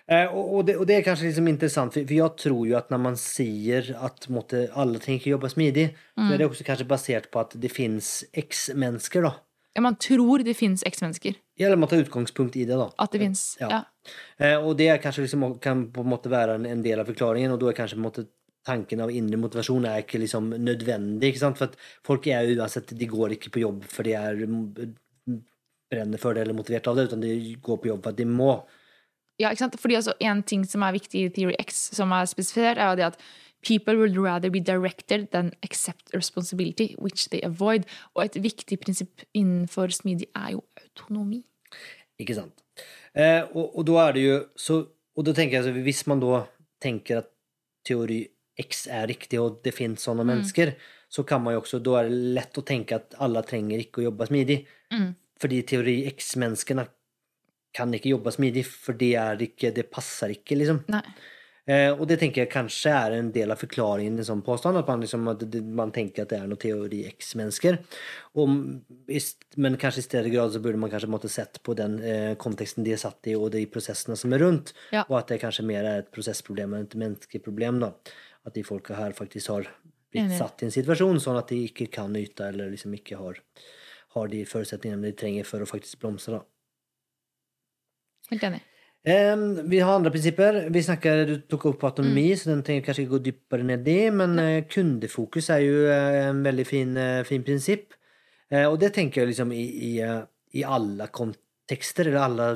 [0.08, 2.76] Eh, og, og, det, og, det er kanskje liksom interessant, for, för jag tror jo
[2.80, 6.32] at når man sier at måtte, alla tänker jobba smidigt, så Mm.
[6.34, 9.34] är det også kanskje basert på at det finnes x mennesker, da.
[9.78, 11.36] Ja, man tror det fins X-mennesker.
[11.60, 12.88] Eller man tar utgangspunkt i det da.
[12.98, 13.58] At det fins.
[13.60, 13.68] Ja.
[13.70, 13.82] Ja.
[14.38, 17.52] Eh, och det er kanskje liksom, kan på en måte være en, del av forklaringen,
[17.54, 18.26] og da er kanskje på en måte,
[18.68, 21.32] tanken av inre motivasjon er ikke liksom nødvendig.
[21.32, 21.60] Ikke sant?
[21.60, 25.38] For at folk er jo uansett De går ikke på jobb for de er mm,
[25.88, 28.28] brenner for det eller motivert av det, utan de går på jobb for at de
[28.28, 28.52] må.
[29.40, 29.80] ja, ikke sant?
[29.80, 32.96] Fordi altså, En ting som er viktig i Theory X, som er spesifisert, er jo
[32.96, 33.20] det at
[33.62, 37.86] people would rather be directed than accept responsibility, which they avoid.
[38.16, 41.44] Og et viktig prinsipp innenfor smidig er jo autonomi.
[42.20, 42.67] Ikke sant?
[43.18, 44.76] Eh, og, og da er det jo så
[45.18, 46.44] Og da tenker jeg altså, hvis man da
[46.84, 47.32] tenker at
[47.88, 48.20] teori
[48.62, 50.72] X er riktig, og det finnes sånne mennesker,
[51.10, 54.02] så kan man jo også Da er det lett å tenke at alle trenger ikke
[54.02, 54.60] å jobbe smidig.
[54.94, 55.10] Mm.
[55.42, 56.86] Fordi teori X-menneskene
[57.78, 60.84] kan ikke jobbe smidig, for det er ikke Det passer ikke, liksom.
[60.94, 61.04] Nei.
[61.68, 64.78] Eh, og det tenker jeg kanskje er en del av forklaringen i en sånn påstand,
[64.80, 67.78] at man, liksom, at det, man tenker at det er noe teori X-mennesker.
[68.38, 72.86] Men kanskje i større grad så burde man kanskje måtte sett på den eh, konteksten
[72.88, 75.04] de er satt i, og de prosessene som er rundt, Ja.
[75.10, 77.82] og at det kanskje mer er et prosessproblem enn et menneskeproblem.
[77.84, 77.92] da.
[78.48, 79.68] At de folka her faktisk har
[80.12, 80.38] blitt Enig.
[80.40, 83.42] satt i en situasjon sånn at de ikke kan yte, eller liksom ikke har,
[84.16, 86.40] har de forutsetningene de trenger for å faktisk blomstre.
[86.40, 86.46] da.
[88.32, 88.62] Helt enig.
[89.08, 90.66] Ehm, vi har andre prinsipper.
[90.70, 93.88] Vi snakker, Du tok opp autonomi, så den trenger vi kanskje ikke gå dypere ned
[93.88, 94.00] i.
[94.12, 97.96] Men uh, kundefokus er jo uh, en veldig fin, uh, fin prinsipp.
[98.52, 99.94] Uh, og det tenker jeg liksom i, i,
[100.60, 102.48] i alle kontekster, eller alle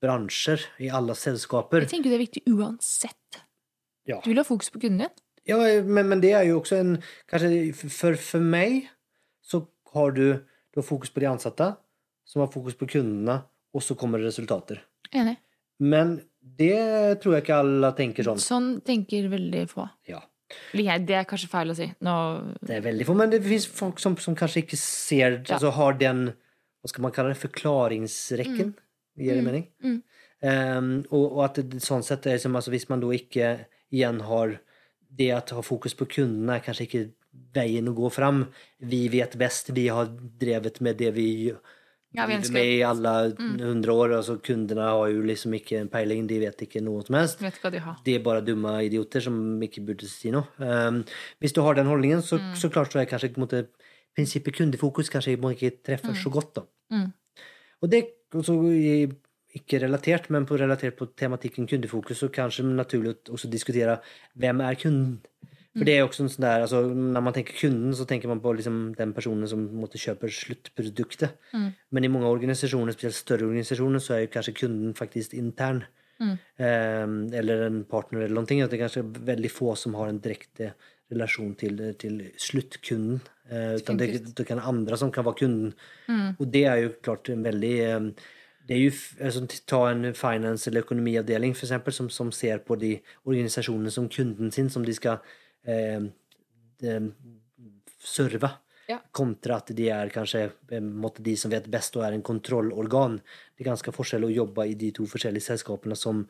[0.00, 1.84] bransjer, i alle selskaper.
[1.84, 3.42] Jeg tenker det er viktig uansett.
[4.08, 4.22] Ja.
[4.24, 5.24] Du vil ha fokus på kunden din.
[5.48, 8.90] Ja, men, men det er jo også en Kanskje for, for meg
[9.44, 9.62] så
[9.94, 10.24] har du,
[10.72, 11.70] du har fokus på de ansatte,
[12.28, 13.42] som har fokus på kundene,
[13.72, 14.82] og så kommer det resultater.
[15.16, 15.38] Enig.
[15.80, 16.16] Men
[16.58, 18.40] det tror jeg ikke alle tenker sånn.
[18.42, 19.88] Sånn tenker veldig få.
[20.08, 20.22] Ja.
[20.72, 21.86] Det er kanskje feil å si.
[22.00, 22.14] Nå,
[22.64, 25.56] Det er veldig få, men det fins folk som, som kanskje ikke ser, Ja.
[25.58, 26.32] Altså har den,
[26.82, 28.72] Hva skal man kalle det, Forklaringsrekken?
[28.72, 28.74] Mm.
[29.18, 29.44] Gir det Mm.
[29.44, 29.66] mening?
[29.82, 30.02] Mm.
[30.40, 34.20] Um, og, og at det, sånn sett er som, altså, hvis man da ikke igjen
[34.22, 34.58] har
[35.18, 37.10] det at ha fokus på kundene er kanskje ikke
[37.54, 38.44] veien å gå fram.
[38.80, 41.52] Vi vet best, vi har drevet med det vi
[42.16, 43.58] Ja, vi ønsker- med i alle Mm.
[43.60, 44.14] hundre år.
[44.16, 47.38] altså Kundene har jo liksom ikke en peiling, de vet ikke noe som helst.
[47.40, 47.96] vet hva de har.
[48.04, 50.46] de er bare dumme idioter som ikke burde si noe.
[50.58, 51.04] Um,
[51.40, 52.54] hvis du har den holdningen, så, Mm.
[52.54, 53.66] så klart så er kanskje måte,
[54.16, 56.54] prinsippet kundefokus kanskje må ikke treffer så godt.
[56.54, 56.62] da.
[56.90, 57.12] Mm.
[57.82, 59.12] Og det også
[59.54, 64.00] ikke relatert, men på relatert på tematikken kundefokus, så kanskje naturlig å også diskutere
[64.38, 65.20] hvem er kunden.
[65.78, 68.30] For det er jo også en sånn der, altså, Når man tenker kunden, så tenker
[68.30, 71.38] man på liksom den personen som måtte kjøper sluttproduktet.
[71.54, 71.70] Mm.
[71.94, 75.84] Men i mange organisasjoner, spesielt større organisasjoner, så er jo kanskje kunden faktisk intern.
[76.18, 76.34] Mm.
[76.34, 78.62] Eh, eller en partner eller noen ting.
[78.62, 80.72] At det er kanskje veldig få som har en direkte
[81.12, 83.22] relasjon til, til sluttkunden.
[83.48, 85.72] Eh, utan det, det kan andre som kan være kunden.
[86.08, 86.34] Mm.
[86.36, 88.10] Og det er jo klart en veldig eh,
[88.68, 88.92] det er jo,
[89.24, 94.08] altså, Ta en finance- eller økonomiavdeling for eksempel, som, som ser på de organisasjonene som
[94.08, 95.22] kunden sin, som de skal
[97.98, 98.50] serve.
[98.88, 99.02] Ja.
[99.12, 103.18] Kontra at de er kanskje eh, måtte de som vet best og er en kontrollorgan.
[103.52, 106.22] Det er ganske forskjell å jobbe i de to forskjellige selskapene som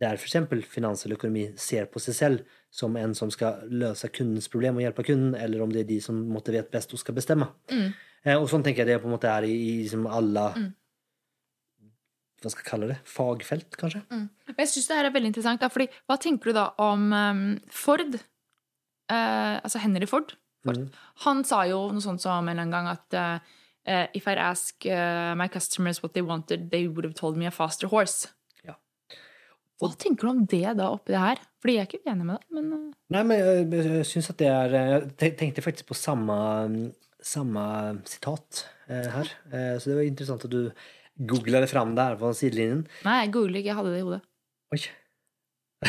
[0.00, 0.40] der f.eks.
[0.72, 4.84] finans eller økonomi ser på seg selv som en som skal løse kundens problem og
[4.86, 7.50] hjelpe kunden, eller om det er de som måtte vet best og skal bestemme.
[7.70, 7.88] Mm.
[8.24, 10.70] Eh, og sånn tenker jeg det på en måte er i, i liksom alle Mm.
[12.40, 12.94] Hva skal jeg kalle det?
[13.04, 13.98] Fagfelt, kanskje?
[14.08, 14.22] Mm.
[14.56, 15.60] jeg syns det her er veldig interessant.
[15.60, 18.16] Da, fordi, hva tenker du da om um, Ford?
[19.10, 20.36] Eh, altså Henry Ford.
[20.64, 20.78] Ford.
[20.78, 20.90] mm.
[21.24, 23.56] Han sa jo noe sånt som en eller annen gang at eh,
[23.90, 27.48] eh, If I ask uh, my customers what they wanted, they would have told me
[27.48, 28.28] a faster horse.
[28.66, 28.76] Ja.
[29.80, 31.42] Hva tenker du om det da oppi det her?
[31.60, 32.86] Fordi jeg er ikke enig med deg, men uh...
[33.10, 36.36] Nei, men jeg, jeg syns at det er Jeg tenkte faktisk på samme,
[37.24, 37.64] samme
[38.08, 39.34] sitat eh, her.
[39.50, 40.70] Eh, så det var interessant at du
[41.30, 42.86] googla det fram der på sidelinjen.
[43.04, 44.22] Nei, jeg googler ikke, jeg hadde det i hodet.
[44.70, 44.80] Oi.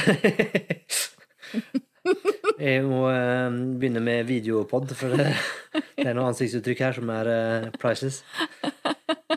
[2.62, 5.30] Jeg må eh, begynne med videopod, for det,
[5.98, 8.22] det er noen ansiktsuttrykk her som er eh, priceless.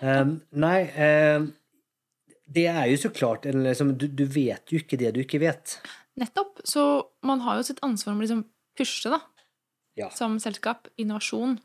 [0.00, 1.44] Um, nei, eh,
[2.54, 5.40] det er jo så klart en, liksom, du, du vet jo ikke det du ikke
[5.42, 5.78] vet.
[6.20, 6.60] Nettopp.
[6.68, 6.82] Så
[7.26, 8.44] man har jo sitt ansvar om å liksom
[8.78, 9.20] pushe, da,
[10.00, 10.10] Ja.
[10.14, 10.88] som selskap.
[11.00, 11.58] Innovasjon.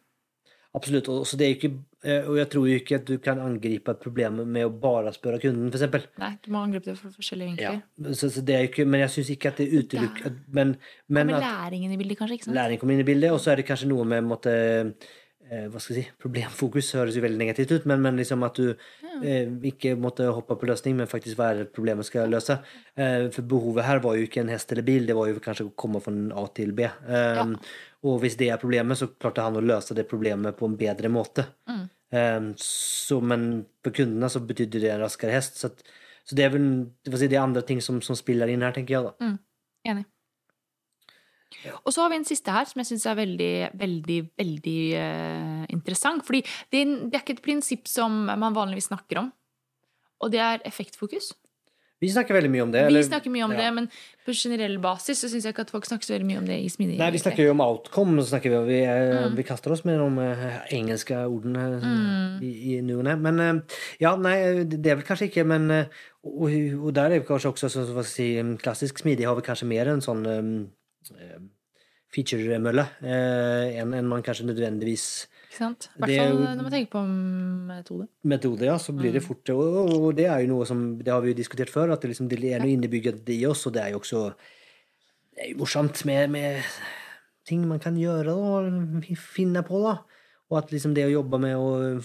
[0.77, 1.07] Absolutt.
[1.09, 1.71] Og, så det er ikke,
[2.05, 5.09] eh, og jeg tror jo ikke at du kan angripe et problem med å bare
[5.15, 6.05] spørre kunden, eksempel.
[6.21, 8.13] Nei, du må angripe det for forskjellige vinkler.
[8.13, 10.75] Så, så det er ikke, men jeg syns ikke at det utelukker Men,
[11.07, 12.37] men Men at læringen i bildet, kanskje.
[12.37, 12.59] ikke sant?
[12.59, 14.53] læring kommer inn i bildet, og så er det kanskje noe med måtte,
[15.49, 18.61] eh, hva skal jeg si, Problemfokus høres jo veldig negativt ut, men, men liksom at
[18.61, 18.69] du
[19.25, 22.61] eh, ikke måtte hoppe på løsning, men faktisk hva er det problemet skal løse.
[22.93, 25.71] Eh, for behovet her var jo ikke en hest eller bil, det var jo kanskje
[25.71, 26.85] å komme fra A til B.
[26.85, 27.45] Eh,
[28.07, 31.11] Og hvis det er problemet, så klarte han å løse det problemet på en bedre
[31.11, 31.45] måte.
[31.67, 31.81] Mm.
[32.15, 33.49] Eh, så, men
[33.83, 35.59] for kundene så betydde det en raskere hest.
[35.59, 35.83] Så, at,
[36.23, 36.69] så det er vel
[37.03, 39.11] det, er andre ting som, som spiller inn her, tenker jeg.
[39.11, 39.33] da.
[39.91, 40.07] Enig.
[41.81, 45.63] Og så har vi en siste her som jeg syns er veldig, veldig, veldig uh,
[45.73, 46.23] interessant.
[46.25, 49.31] Fordi det, det er ikke et prinsipp som man vanligvis snakker om.
[50.23, 51.31] Og det er effektfokus.
[51.99, 52.85] Vi snakker veldig mye om det.
[52.93, 53.59] Vi snakker mye om ja.
[53.59, 53.87] det, men
[54.25, 56.59] på generell basis så syns jeg ikke at folk snakker så veldig mye om det
[56.63, 56.95] i smidig.
[57.01, 58.21] Nei, vi snakker jo om outcome.
[58.21, 59.35] Så snakker vi, vi, eh, Mm.
[59.35, 62.39] vi kaster oss med de eh, engelske ordene mm.
[62.45, 63.17] i, i og.
[63.19, 66.51] Men eh, ja, nei, det er vel kanskje ikke Men eh, og,
[66.83, 68.31] og der er vi kanskje også så, hva si,
[68.63, 70.51] klassisk smidig har vi kanskje mer en sånn um,
[72.13, 75.05] feature-mølle eh, enn enn man kanskje nødvendigvis
[75.59, 75.89] Ikke sant?
[75.91, 77.01] I hvert er fall når man tenker på
[77.67, 78.05] metode.
[78.31, 81.19] metode, ja, så blir det fort og, og, det er jo noe som Det har
[81.25, 83.83] vi jo diskutert før, at det, liksom, det er noe innebygget i oss, og det
[83.83, 84.21] er jo også
[85.35, 86.63] Det er jo morsomt med, med
[87.49, 89.97] ting man kan gjøre og finne på, da.
[90.49, 91.99] Og at liksom det å jobbe med å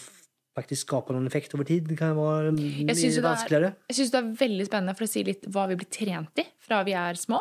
[0.55, 3.75] faktisk skape noen effekt over tid, kan være mye det er- vanskeligere.
[3.90, 6.47] Jeg syns det er veldig spennende, for å si litt hva vi blir trent i
[6.62, 7.40] fra vi er små.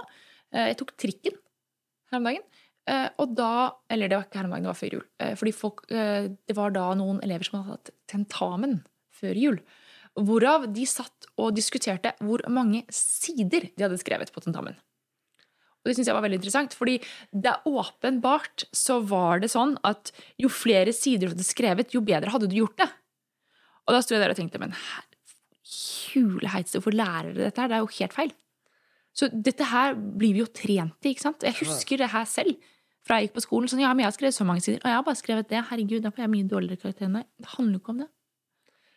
[0.52, 1.38] Eh, Jeg tok trikken
[2.12, 2.42] her om dagen.
[2.90, 5.06] Eh, Og da Eller det var ikke her det var før jul.
[5.20, 8.82] Eh, Fordi folk eh, Det var da noen elever som hadde hatt tentamen
[9.14, 9.60] før jul.
[10.20, 14.76] Hvorav de satt og diskuterte hvor mange sider de hadde skrevet på tentamen.
[15.84, 17.00] Og det syns jeg var veldig interessant, fordi
[17.34, 22.04] det er åpenbart så var det sånn at jo flere sider du hadde skrevet, jo
[22.06, 22.88] bedre hadde du gjort det.
[23.84, 24.76] Og da sto jeg der og tenkte, men
[26.14, 27.72] huleheits, hvorfor lærer dere dette her?
[27.72, 28.32] Det er jo helt feil.
[29.14, 31.44] Så dette her blir vi jo trent i, ikke sant?
[31.46, 32.56] Jeg husker det her selv.
[33.04, 33.68] Fra jeg gikk på skolen.
[33.68, 35.62] sånn, ja, men jeg har skrevet så mange sider, og jeg har bare skrevet det.
[35.70, 37.28] Herregud, da får jeg mye dårligere karakter enn deg.
[37.44, 38.10] Det handler jo ikke om det.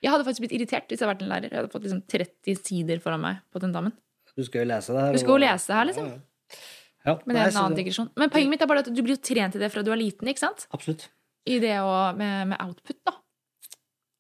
[0.05, 1.51] Jeg hadde faktisk blitt irritert hvis jeg hadde vært en lærer.
[1.51, 3.95] Jeg hadde fått liksom 30 sider foran meg på tentamen.
[4.37, 5.16] Du skal jo lese det her.
[5.16, 6.09] Du skal jo lese det her, liksom.
[6.12, 6.62] Ja,
[7.07, 7.14] ja.
[7.25, 8.11] Men det er en annen digresjon.
[8.21, 9.99] Men poenget mitt er bare at du blir jo trent i det fra du er
[9.99, 10.66] liten, ikke sant?
[10.77, 11.09] Absolutt.
[11.47, 13.16] I det å, med, med output, da.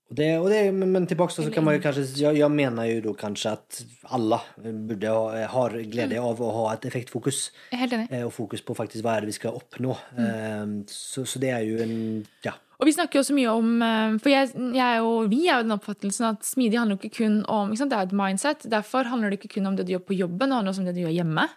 [0.08, 3.00] Och det, det, men tilbake tillbaka så kan man ju kanske, jag, jag menar ju
[3.00, 7.52] då kanske att alla burde ha, har glädje av å ha et effektfokus.
[7.72, 9.96] Eh, fokus på faktisk hva er det vi skal oppnå.
[10.14, 10.84] Mm.
[10.86, 11.96] Så, så det er jo en,
[12.46, 12.54] ja.
[12.78, 15.66] Og vi snakker jo også mye om eh, For jeg, jeg jo, vi er jo
[15.66, 17.74] den oppfattelsen at smidig handler jo ikke kun om?
[17.74, 18.68] Det er et mindset.
[18.70, 20.88] Derfor handler det ikke kun om det du gjør på jobben, det handler også om
[20.90, 21.48] det du gjør hjemme.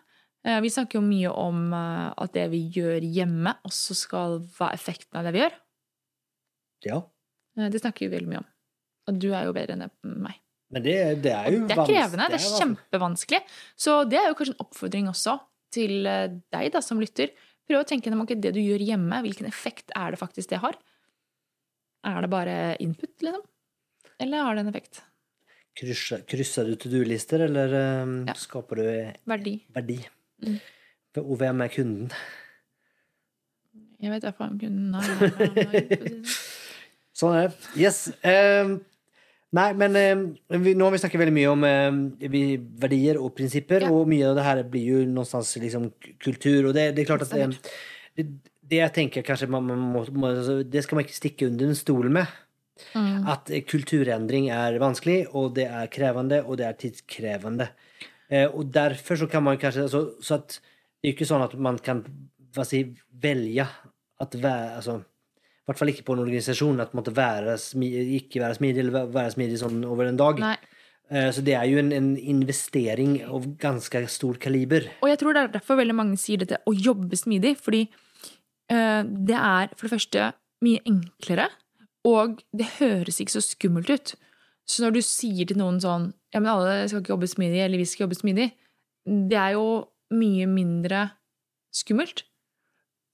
[0.48, 4.80] Eh, Vi snakker jo mye om eh, at det vi gjør hjemme, også skal være
[4.80, 5.58] effekten av det vi gjør.
[6.90, 7.00] ja.
[7.60, 8.48] Eh, Det snakker vi veldig mye om.
[9.10, 9.90] Og du er jo bedre enn
[10.24, 10.40] meg.
[10.70, 10.96] Men det,
[11.26, 11.70] det er jo vanskelig.
[11.70, 12.26] Det er krevende.
[12.30, 13.40] Det er kjempevanskelig.
[13.76, 15.38] Så det er jo kanskje en oppfordring også
[15.74, 17.32] til eh, deg da, som lytter.
[17.70, 20.78] Prøv å tenke gjennom det du gjør hjemme, hvilken effekt er det faktisk det har?
[22.10, 23.44] Er det bare input, liksom?
[24.20, 25.02] Eller har det en effekt?
[25.80, 28.34] Krysser, krysser du to-do-lister eller um, Ja.
[28.36, 28.88] skaper du
[29.30, 29.54] Verdi.
[29.76, 30.00] verdi?
[30.44, 30.58] Mm.
[31.22, 32.10] Og hvem er kunden?
[34.00, 36.20] Jeg vet i hvert fall om kunden er.
[37.20, 37.72] Sånn er det.
[37.82, 38.06] Yes.
[38.24, 38.78] Um,
[39.60, 40.26] nei, men um,
[40.64, 42.04] vi, nå har vi snakket veldig mye om um,
[42.84, 43.92] verdier og prinsipper, Ja.
[43.92, 45.90] og mye av det her blir jo någonstans liksom
[46.24, 48.28] kultur, og det, det er klart at det,
[48.70, 51.72] det jeg tenker kanskje man, man må, må, altså, Det skal man ikke stikke under
[51.72, 52.30] en stol med.
[52.96, 53.26] Mm.
[53.28, 57.70] At eh, kulturendring er vanskelig, og det er krevende, og det er tidskrevende.
[58.30, 60.60] Eh, og derfor så kan man kanskje altså, Så at
[61.02, 62.04] det er ikke sånn at man kan
[62.68, 62.84] si,
[63.24, 63.66] velge
[64.20, 65.00] at være altså,
[65.70, 69.12] I hvert fall ikke på en organisasjon at måtte være smidig, ikke være smidig eller
[69.14, 70.40] være smidig sånn over en dag.
[70.42, 70.56] Nei.
[71.14, 74.88] Eh, så det er jo en, en investering av ganske stor kaliber.
[75.06, 79.04] Og jeg tror det er derfor veldig mange sier dette å jobbe smidig, fordi eh,
[79.06, 80.32] det er for det første
[80.66, 81.52] mye enklere,
[82.10, 84.18] og det høres ikke så skummelt ut.
[84.66, 87.82] Så når du sier til noen sånn Ja, men alle skal ikke jobbe smidig, eller
[87.82, 88.52] vi skal jobbe smidig,
[89.06, 89.66] det er jo
[90.14, 91.08] mye mindre
[91.74, 92.26] skummelt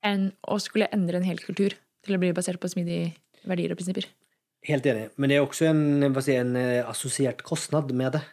[0.07, 1.75] enn å skulle endre en hel kultur
[2.06, 3.12] til å bli basert på smidige
[3.45, 4.08] verdier og prinsipper.
[4.66, 5.10] Helt enig.
[5.22, 5.84] Men det er også en,
[6.26, 8.24] si, en eh, assosiert kostnad med det.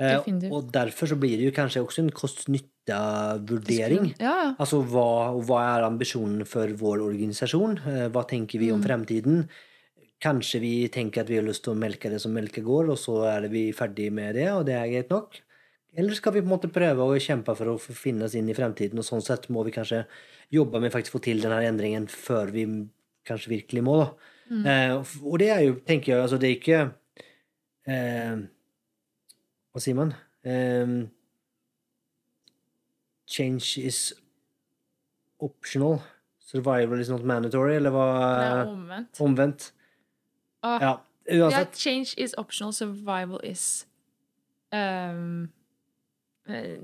[0.00, 0.52] Eh, Definitivt.
[0.52, 4.10] og derfor så blir det jo kanskje også en kost-nytte-vurdering.
[4.20, 4.50] Ja, ja.
[4.60, 5.06] Altså hva,
[5.46, 7.78] hva er ambisjonen for vår organisasjon?
[7.86, 9.44] Eh, Hva tenker vi om fremtiden?
[10.20, 12.98] Kanskje vi tenker at vi har lyst til å melke det som melka går, og
[13.00, 15.38] så er vi ferdig med det, og det er greit nok?
[15.96, 18.54] Eller skal vi på en måte prøve å kjempe for å finne oss inn i
[18.54, 20.04] fremtiden, og sånn sett må vi kanskje
[20.52, 22.66] jobbe med faktisk få til denne endringen før vi
[23.30, 24.10] kanskje virkelig må, da.
[24.50, 26.78] Eh, og det er jo, tenker jeg, altså det er ikke
[27.86, 28.40] eh,
[29.70, 30.10] Hva sier man?
[30.42, 30.94] Eh,
[33.30, 34.12] change is
[35.40, 36.00] optional.
[36.50, 38.06] Survival is not mandatory, eller hva
[38.42, 39.20] er omvendt.
[39.22, 39.68] Omvendt.
[40.66, 40.90] Ah, Ja,
[41.30, 41.78] ja, uansett.
[41.78, 43.86] change is optional, survival is
[44.74, 45.48] um,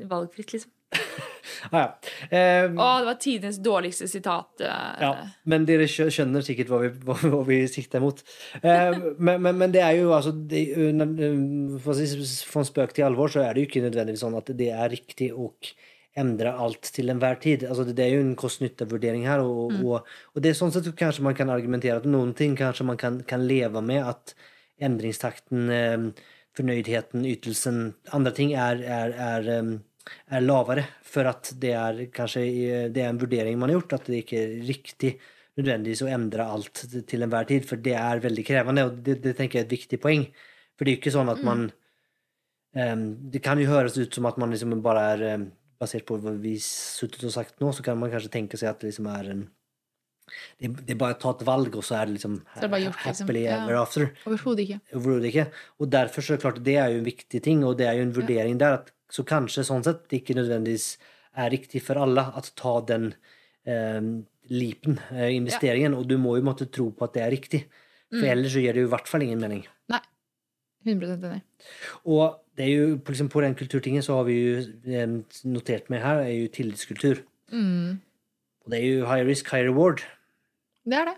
[0.06, 0.70] Valgfritt, liksom.
[1.70, 1.88] Ah, ja.
[2.28, 4.60] Eh, Å, det var tidenes dårligste sitat.
[4.60, 5.00] eh.
[5.02, 5.10] Ja,
[5.44, 8.22] men dere skjønner sikkert hva vi, hva, hva vi sikter mot.
[8.62, 10.64] Eh, men, men, men det er jo altså det,
[11.80, 15.32] fra spøk til alvor, så er det jo ikke nødvendigvis sånn at det er riktig
[15.34, 15.52] å
[16.16, 17.66] endre alt til enhver tid.
[17.68, 20.88] Altså det, det er jo en kost-nytte-vurdering her, og, og, og det er sånn sett
[20.96, 24.32] kanskje man kan argumentere at noen ting kanskje man kan, kan leve med at
[24.86, 27.82] endringstakten, eh, fornøydheten, ytelsen,
[28.16, 29.50] andre ting er, er, er,
[30.30, 32.44] er lavere, for at det er kanskje
[32.94, 35.16] det er en vurdering man har gjort, at det ikke er riktig
[35.56, 39.34] nødvendigvis å endre alt til enhver tid, for det er veldig krevende, og det, det
[39.38, 40.26] tenker jeg er et viktig poeng.
[40.76, 41.62] For det er jo ikke sånn at man
[42.76, 45.46] um, Det kan jo høres ut som at man liksom bare er um,
[45.80, 48.80] Basert på hva vi suttet og sagt nå, så kan man kanskje tenke seg at
[48.80, 49.42] det liksom er en
[50.58, 52.70] det, det er bare å ta et valg, og så er det liksom så det
[52.72, 53.26] bare gjort, liksom.
[53.26, 53.58] happily Ja.
[53.62, 54.06] ever after.
[54.26, 54.80] Overhodet ikke.
[54.92, 55.46] Overhovedet ikke.
[55.80, 57.98] Og derfor så er det klart, det er jo en viktig ting, og det er
[58.00, 58.80] jo en vurdering der.
[58.80, 60.96] At, så kanskje sånn sett det ikke nødvendigvis
[61.38, 63.12] er riktig for alle at ta den
[63.68, 64.00] eh,
[64.50, 67.62] leapen, eh, investeringen, og du må jo måtte tro på at det er riktig.
[68.10, 69.64] For ellers så gir det jo i hvert fall ingen mening.
[69.90, 70.02] Nei.
[70.86, 71.42] 100 enig.
[72.06, 75.16] Og det er jo, på liksom på den kulturtingen så har vi jo eh,
[75.50, 77.24] notert med her, er jo tillitskultur.
[77.52, 77.98] Mm.
[78.64, 80.04] Og det er jo high risk, high reward.
[80.86, 81.16] Det er det.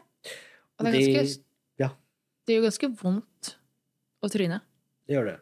[0.79, 1.43] Og det er, Det-
[1.79, 1.89] ja.
[2.47, 3.55] det gjør ganske vondt
[4.25, 4.61] å tryne
[5.07, 5.39] Det gjør det.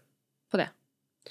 [0.52, 0.68] på det.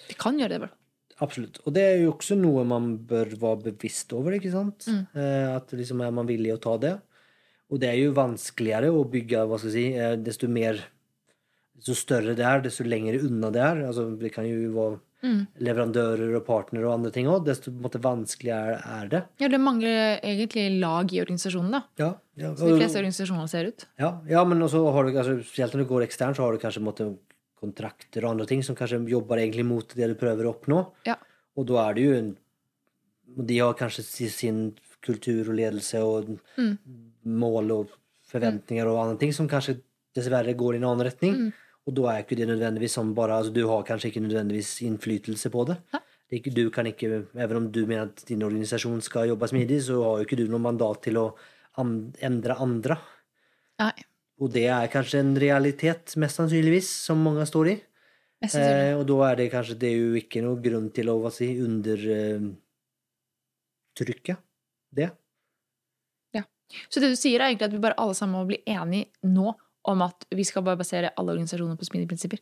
[0.07, 0.73] Det kan gjøre det, vel.
[1.21, 1.59] Absolutt.
[1.65, 4.85] Og det er jo også noe man bør være bevisst over, ikke sant?
[4.87, 5.07] Mm.
[5.15, 6.97] Eh, at liksom er man villig å ta det.
[7.71, 10.79] Og det er jo vanskeligere å bygge, hva skal jeg si, eh, desto mer
[11.75, 13.81] Desto større det er, desto lenger unna det er.
[13.83, 15.47] Altså, det kan jo være Mm.
[15.59, 17.43] leverandører og partnere og andre ting òg.
[17.45, 19.23] Desto måte, vanskeligere er det.
[19.39, 21.81] Ja, det mangler egentlig lag i organisasjonen, da.
[21.97, 22.51] Ja, ja.
[22.55, 23.85] Så de fleste organisasjoner ser ut.
[24.01, 26.61] Ja, ja men også har du altså, spesielt når du går eksternt, så har du
[26.63, 27.09] kanskje måtte,
[27.61, 30.81] kontrakter og andre ting som kanskje jobber egentlig mot det du prøver å oppnå.
[31.07, 31.15] Ja.
[31.55, 32.33] Og da er det jo en
[33.35, 34.59] De har kanskje sin
[35.01, 36.77] kultur og ledelse og Mm.
[37.25, 37.89] mål og
[38.29, 39.79] forventninger og andre ting som kanskje
[40.15, 41.33] dessverre går i en annen retning.
[41.35, 41.53] Mm.
[41.87, 45.49] Og da er ikke det nødvendigvis som bare altså, Du har kanskje ikke nødvendigvis innflytelse
[45.49, 45.77] på det.
[46.31, 50.01] Ikke, du kan ikke, Even om du mener at din organisasjon skal jobbe smidig, så
[50.03, 51.35] har jo ikke du noe mandat til å
[51.79, 52.97] endre andre.
[53.81, 53.93] Nei,
[54.41, 57.75] Og det er kanskje en realitet, mest sannsynligvis, som mange står i.
[58.45, 61.31] Eh, og da er det kanskje det er jo ikke noe grunn til å hva
[61.33, 64.35] si, undertrykke
[64.95, 65.09] det.
[66.35, 66.43] Ja.
[66.91, 69.47] Så det du sier, er egentlig at vi bare alle sammen må bli enige nå
[69.85, 72.39] om at vi skal bare basere alle organisasjoner på smidige prinsipper.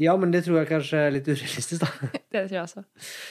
[0.00, 1.88] Ja, men det tror jeg kanskje er litt urealistisk, da.
[2.34, 2.82] Det tror jeg også.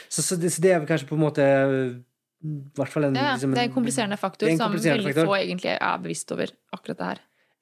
[0.08, 2.04] Så, så, det, så det er kanskje på en måte fall
[2.44, 6.02] en, Ja, liksom det er en kompliserende faktor en kompliserende som veldig få egentlig er
[6.04, 7.22] bevisst over akkurat det her.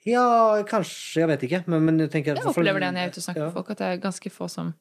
[0.10, 0.24] Ja,
[0.66, 1.22] kanskje.
[1.22, 1.62] Jeg vet ikke.
[1.70, 3.50] Men, men jeg tenker Jeg opplever det når jeg er ute og snakker ja.
[3.50, 4.74] med folk, at det er ganske få som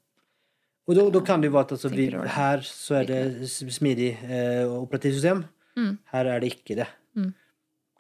[0.89, 2.35] Og da, da kan det jo være at altså, vi, det.
[2.35, 5.45] her så er det smidig eh, operativsystem.
[5.77, 5.93] Mm.
[6.15, 6.89] Her er det ikke det.
[7.15, 7.33] Mm.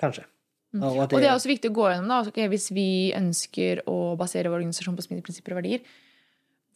[0.00, 0.24] Kanskje.
[0.72, 0.82] Mm.
[0.86, 2.20] Og at Og det er også viktig å gå gjennom, da.
[2.30, 2.88] Okay, hvis vi
[3.18, 5.84] ønsker å basere vår organisasjon på smidige prinsipper og verdier,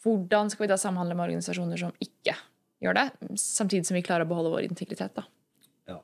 [0.04, 2.36] hvordan skal vi da samhandle med organisasjoner som ikke
[2.82, 3.04] gjør det,
[3.40, 5.26] samtidig som vi klarer å beholde vår integritet, da?
[5.90, 6.00] Ja.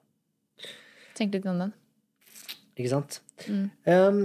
[1.19, 1.73] Tenk litt om den.
[2.79, 3.19] Ikke sant?
[3.47, 3.67] Mm.
[3.89, 4.21] Um,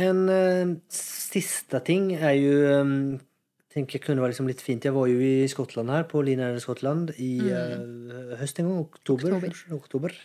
[0.00, 2.96] en uh, siste ting er jo um,
[3.74, 4.84] tenker jeg kunne være liksom litt fint.
[4.86, 8.84] Jeg var jo i Skottland her, på Linear Skottland, i eh, høst en gang.
[8.84, 9.32] Oktober.
[9.32, 9.40] Mm.
[9.40, 9.78] Oktober.
[9.80, 10.18] oktober.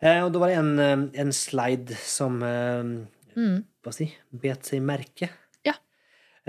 [0.00, 3.00] Uh, og da var det en, en slide som uh,
[3.38, 3.62] Mm.
[3.84, 5.30] hva si, bet seg merke.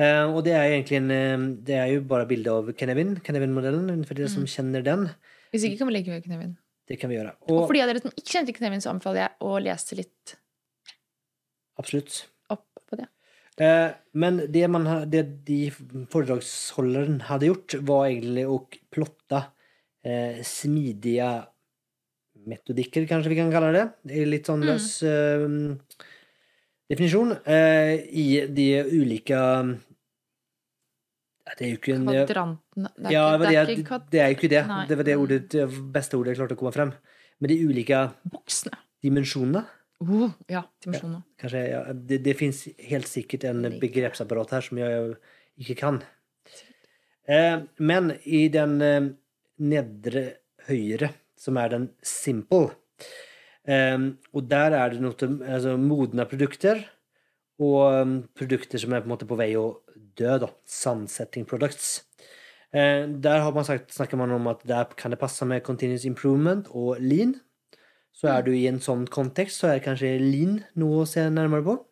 [0.01, 4.01] Eh, og det er egentlig en, eh, det er jo bare bilde av Kenevin, Kenevin-modellen,
[4.07, 4.49] for dere som Mm.
[4.55, 5.09] kjenner den.
[5.53, 6.55] Hvis ikke kan vi legge ved Kenevin.
[6.87, 7.35] Det kan vi gjøre.
[7.47, 9.95] Og Og for de av dere som ikke kjenner Kenevin, så anbefaler jeg å lese
[9.99, 10.35] litt
[11.77, 12.25] absolutt.
[12.49, 13.07] opp på det.
[13.61, 15.69] Eh, men det, man, det de
[16.09, 18.57] foredragsholderen hadde gjort, var egentlig å
[18.91, 19.45] plotte
[20.03, 21.45] eh, smidige
[22.47, 23.83] metodikker, kanskje vi kan kalle det.
[24.03, 24.67] Det litt sånn Mm.
[24.71, 25.77] løs eh,
[26.89, 27.35] definisjon.
[27.45, 29.37] Eh, I de ulike
[31.57, 34.21] Det er jo ikke en Kvadranten Det er Ja, ikke, det, det er det, det
[34.21, 34.63] er jo ikke det.
[34.69, 34.85] Nei.
[34.87, 36.95] Det var det, ordet, det beste ordet jeg klarte å komme frem.
[37.41, 38.81] Men de ulike Boksene.
[39.03, 39.67] dimensjonene
[40.01, 41.19] Uh, ja, dimensjoner.
[41.37, 45.11] Kanskje, ja, det, det fins helt sikkert en begrepsapparat her som jeg
[45.61, 45.99] ikke kan.
[47.29, 49.11] Eh, men i den eh,
[49.61, 50.23] nedre
[50.67, 52.71] høyre, som er den simple,
[53.69, 56.81] eh, og der er det noe altså, modne produkter
[57.61, 59.80] og um, produkter som er på på vei å
[60.19, 60.47] dø, da.
[60.67, 62.03] Sunsetting products.
[62.73, 66.05] Eh, der har man sagt, snakker man om at der kan det passe med continuous
[66.05, 67.35] improvement og lean.
[68.11, 71.63] Så er du i en sånn kontekst, så er kanskje lean noe å se nærmere
[71.67, 71.85] på.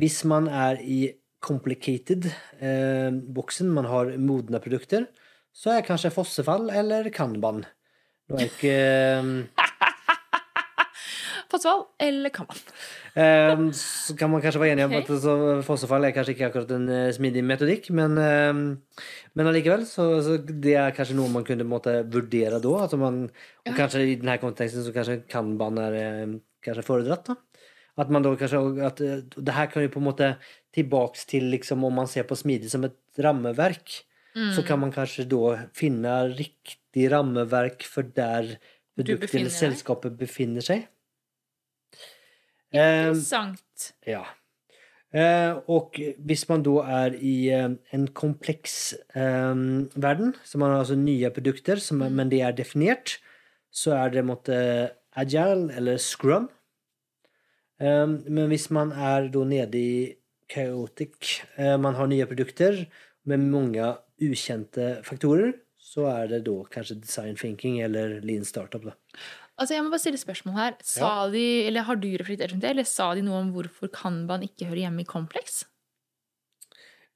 [0.00, 1.14] Hvis man er i
[1.44, 5.06] complicated-boksen, man har modne produkter,
[5.54, 7.64] så er kanskje fossefall eller kanban.
[8.28, 8.76] Nå er ikke
[11.52, 12.60] Fossefall eller kan man?
[13.14, 15.02] Eh, Så kan man kanskje være enig om okay.
[15.16, 15.34] at så
[15.66, 18.52] fossefall er kanskje ikke akkurat en eh, smidig metodikk, men, eh,
[19.34, 22.74] men allikevel så, så det er kanskje noe man kunne måtte vurdere da.
[22.86, 23.76] Altså man, og Ja.
[23.78, 26.34] kanskje i denne konteksten så kanskje kanban er eh,
[26.64, 27.26] kanskje foredratt.
[27.30, 27.36] da.
[27.96, 30.32] At man da kanskje at eh, Det her kan jo på en måte
[30.74, 34.00] tilbake til liksom om man ser på smidig som et rammeverk,
[34.34, 34.66] så Mm.
[34.66, 38.56] kan man kanskje da finne riktig rammeverk for der
[38.98, 40.88] produktet eller selskapet befinner seg.
[42.74, 43.92] Eh, Interessant.
[44.08, 44.24] ja.
[45.14, 45.94] Eh, og
[46.26, 46.72] hvis man da
[47.04, 49.54] er i eh, en kompleks eh,
[49.94, 53.18] verden, så man har altså nye produkter, som, er- men de er definert,
[53.70, 54.56] så er det måtte
[55.14, 56.48] agile eller scrum.
[57.78, 60.16] Eh, men hvis man er da nede i
[60.50, 62.82] chaotic, eh, man har nye produkter
[63.24, 68.82] med mange ukjente faktorer, så er det da kanskje design thinking eller lean startup.
[68.82, 68.94] Da.
[69.54, 70.74] Altså, jeg må bare stille spørsmål her.
[70.82, 74.42] Sa de, eller Har du reflektert rundt det, eller sa de noe om hvorfor kanban
[74.46, 75.62] ikke hører hjemme i kompleks?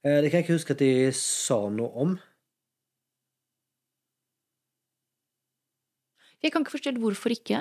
[0.05, 2.13] Eh, det kan jeg ikke huske at de sa noe om.
[6.39, 7.59] Jeg kan ikke forstå hvorfor ikke.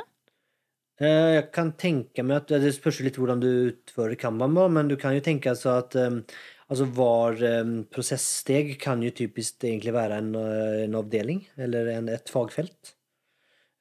[1.03, 4.97] Eh, Jeg kan tenke meg at Det spørs litt hvordan du utfører Kanban, men du
[4.97, 6.23] kan jo tenke altså at um,
[6.71, 12.09] altså hver um, prosesssteg kan jo typisk egentlig være en, uh, en avdeling eller en,
[12.09, 12.98] et fagfelt.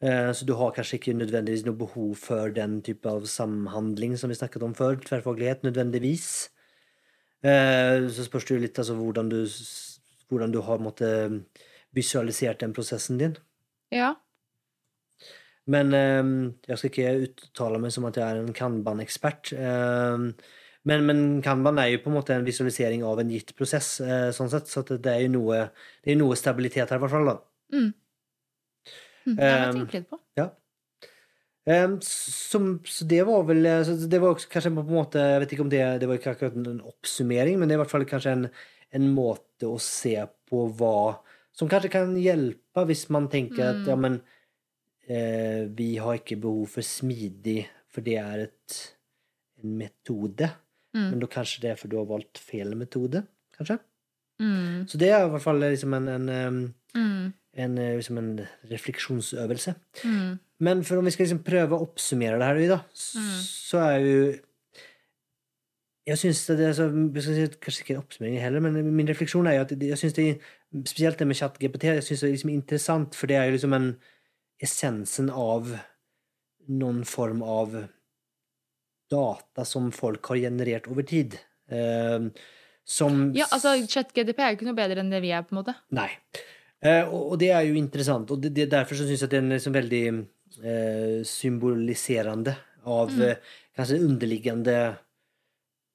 [0.02, 4.30] Eh, Så du har kanskje ikke nødvendigvis noe behov for den type av samhandling som
[4.30, 6.50] vi snakket om før, tverrfaglighet, nødvendigvis.
[7.44, 9.42] Eh, Så spørs det jo litt altså hvordan du,
[10.30, 11.44] hvordan du har måtte,
[11.96, 13.38] visualisert den prosessen din.
[13.92, 14.16] Ja.
[15.68, 16.36] Men ehm,
[16.68, 19.52] jeg skal ikke uttale meg som at jeg er en Kanban-ekspert.
[19.58, 20.30] Ehm,
[20.88, 24.30] men, men Kanban er jo på en måte en visualisering av en gitt prosess, eh,
[24.36, 25.66] sånn sett, så det er jo noe,
[26.04, 27.26] det er noe stabilitet her, i hvert fall.
[27.26, 27.38] da.
[27.76, 27.90] Mm.
[29.28, 30.20] Mm, Jeg må Um, tenkt litt på.
[30.40, 30.48] Ja.
[31.68, 35.42] Um, som, så det var vel eh, så Det var kanskje på en måte Jeg
[35.44, 38.06] vet ikke om det, det var akkurat en oppsummering, men det er i hvert fall
[38.08, 38.46] kanskje en,
[38.96, 40.14] en måte å se
[40.48, 41.18] på hva
[41.52, 43.90] Som kanskje kan hjelpe hvis man tenker at Mm.
[43.92, 44.16] ja, men
[45.10, 48.80] eh, vi har ikke behov for smidig, for det er et,
[49.64, 50.50] en metode.
[50.96, 51.06] Mm.
[51.12, 53.24] Men da kanskje det er for du har valgt feil metode,
[53.58, 53.80] kanskje.
[54.40, 54.86] Mm.
[54.88, 56.74] Så det er i hvert fall liksom en, en, em, Mm.
[57.58, 58.34] En, eh, liksom en
[58.72, 59.74] refleksjonsøvelse.
[60.04, 60.40] Mm.
[60.60, 62.80] Men for om vi skal liksom prøve å oppsummere det her, da,
[63.16, 63.40] Mm.
[63.42, 64.40] så er jo
[66.08, 69.08] Jeg synes det er så jeg skal si, Kanskje ikke en oppsummering heller, men min
[69.10, 70.40] refleksjon er jo at jeg synes det
[70.88, 73.74] Spesielt det med ChatGPT jeg synes det er liksom interessant, for det er jo liksom
[73.76, 73.90] en
[74.64, 75.68] essensen av
[76.70, 77.76] noen form av
[79.12, 81.38] data som folk har generert over tid.
[81.72, 82.28] Eh,
[82.86, 85.62] som Ja, altså, ChatGDP er jo ikke noe bedre enn det vi er, på en
[85.64, 85.76] måte.
[85.92, 86.10] Nei.
[86.84, 89.52] Eh, og, og det er jo interessant, og det, det, derfor syns jeg at den
[89.52, 90.04] er liksom veldig
[90.64, 92.54] eh, symboliserende
[92.88, 93.22] av Mm.
[93.22, 93.36] eh,
[93.76, 94.76] kanskje det underliggende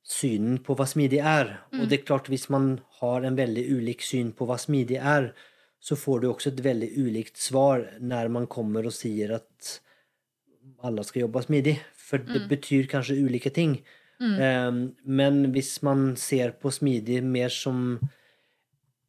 [0.04, 1.52] synen på hva smidig er.
[1.72, 1.88] Og Mm.
[1.88, 5.32] det er klart, hvis man har en veldig ulik syn på hva smidig er,
[5.80, 9.80] så får du også et veldig ulikt svar når man kommer og sier at
[10.82, 11.78] alle skal jobbe smidig.
[11.96, 12.48] For det Mm.
[12.48, 13.78] betyr kanskje ulike ting.
[14.20, 14.70] Eh,
[15.04, 17.98] men hvis man ser på smidig mer som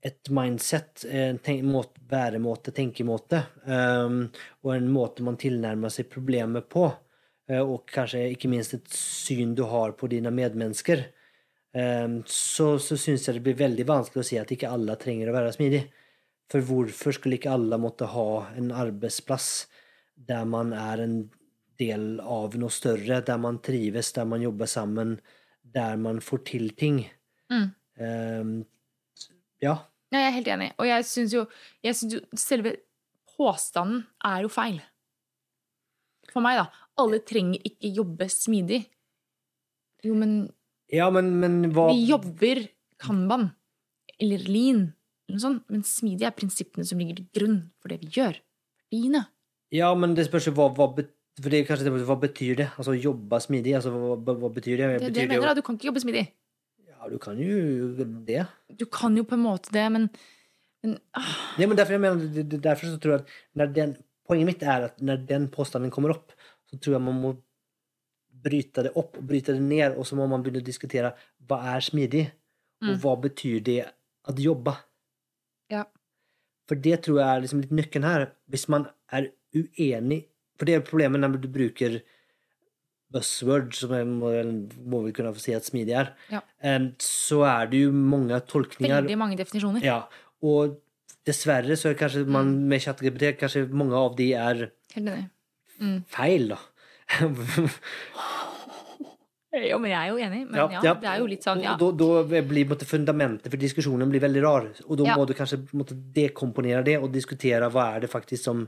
[0.03, 1.39] et mindset, en
[1.71, 4.25] måte, væremåte, tenkemåte, um,
[4.65, 9.53] og en måte man tilnærmer seg problemet på, uh, og kanskje ikke minst et syn
[9.55, 11.05] du har på dine medmennesker,
[11.71, 15.31] um, så, så syns jeg det blir veldig vanskelig å si at ikke alle trenger
[15.31, 15.85] å være smidig.
[16.51, 18.27] For hvorfor skulle ikke alle måtte ha
[18.59, 19.47] en arbeidsplass
[20.27, 21.15] der man er en
[21.79, 25.15] del av noe større, der man trives, der man jobber sammen,
[25.63, 27.01] der man får til ting?
[27.49, 27.65] Mm.
[27.97, 28.53] Um,
[29.63, 29.79] ja.
[30.13, 30.71] Ja, jeg er helt enig.
[30.77, 31.45] Og jeg syns jo,
[31.83, 31.93] jo
[32.37, 32.75] selve
[33.33, 34.79] påstanden er jo feil.
[36.31, 36.67] For meg, da.
[37.01, 38.83] Alle trenger ikke jobbe smidig.
[40.05, 40.51] Jo, men
[40.93, 42.67] Ja, men, men hva vi jobber
[43.01, 43.49] kanban.
[44.21, 44.81] eller lean,
[45.27, 45.63] eller noe sånt.
[45.73, 48.37] men smidig er prinsippene som ligger til grunn for det vi gjør.
[48.93, 49.25] Verdiene.
[49.73, 52.55] Ja, men det spørs jo hva, hva, bet- for det er kanskje det, hva betyr
[52.61, 52.67] det?
[52.77, 54.85] Altså jobbe smidig, altså hva, hva, betyr det?
[54.85, 55.55] Det er det betyr jeg mener.
[55.57, 56.27] Du kan ikke jobbe smidig.
[57.03, 58.45] Ja, du kan jo det.
[58.79, 60.05] Du kan jo på en måte det, men,
[60.83, 63.25] men ah, Ja, men derfor, mener, derfor så tror jeg
[63.59, 66.31] at den, Poenget mitt er at når den påstanden kommer opp,
[66.71, 67.33] så tror jeg man må
[68.43, 71.11] bryte det opp og bryte det ned, og så må man begynne å diskutere
[71.43, 72.29] hva er smidig,
[72.83, 72.97] og Mm.
[73.03, 73.81] hva betyr det
[74.27, 74.73] å jobbe?
[75.71, 75.83] Ja.
[76.67, 78.25] For det tror jeg er liksom litt nøkkelen her.
[78.47, 80.25] Hvis man er uenig
[80.59, 81.95] For det er problemet når du bruker
[83.13, 84.31] buzzword, som jeg må,
[84.89, 86.41] må vi kunne få si at smidig er, Ja.
[86.99, 89.01] så er det jo mange tolkninger.
[89.03, 89.83] veldig mange definisjoner.
[89.85, 90.01] Ja,
[90.43, 90.79] og
[91.25, 94.65] dessverre så er kanskje man med ChatGPT Kanskje mange av de er
[94.97, 95.29] enig.
[96.11, 96.59] feil, da.
[99.53, 100.39] Jo, men jeg er jo enig.
[100.49, 100.93] Men Ja, ja, ja.
[100.97, 101.75] det er jo litt sånn, ja.
[101.77, 104.65] Og da, da blir måtte, fundamentet for diskusjonen blir veldig rar.
[104.87, 108.63] Og da må du kanskje måtte, dekomponere det og diskutere hva er det faktisk som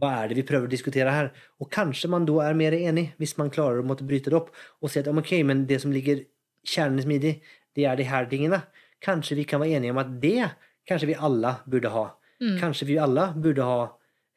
[0.00, 1.30] hva er det vi prøver å diskutere her?
[1.62, 4.50] Og kanskje man da er mer enig, hvis man klarer å måtte bryte det opp
[4.80, 6.24] og si at ok, men det som ligger
[6.66, 7.36] kjernen smidig,
[7.76, 8.62] det er de her tingene.
[9.02, 10.52] Kanskje vi kan være enige om at det
[10.88, 12.06] kanskje vi alle burde ha.
[12.42, 12.56] Mm.
[12.60, 13.82] Kanskje vi alle burde ha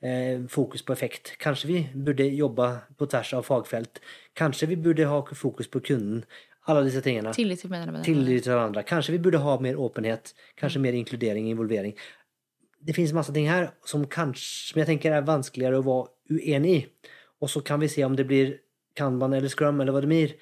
[0.05, 1.35] eh, fokus på effekt.
[1.41, 4.01] Kanskje vi burde jobbe på tvers av fagfelt.
[4.37, 6.25] Kanskje vi burde ha fokus på kunden.
[6.65, 7.33] Alle disse tingene.
[8.05, 8.81] Tillit til hverandre.
[8.89, 10.33] Kanskje vi burde ha mer åpenhet.
[10.57, 11.93] Kanskje mer inkludering og involvering.
[12.85, 16.73] Det finnes masse ting her som, kanskje, som jeg tenker er vanskeligere å være uenig
[16.75, 16.81] i.
[17.41, 18.59] Og så kan vi se om det blir
[18.95, 20.35] Kanban eller Scrum eller hva det blir.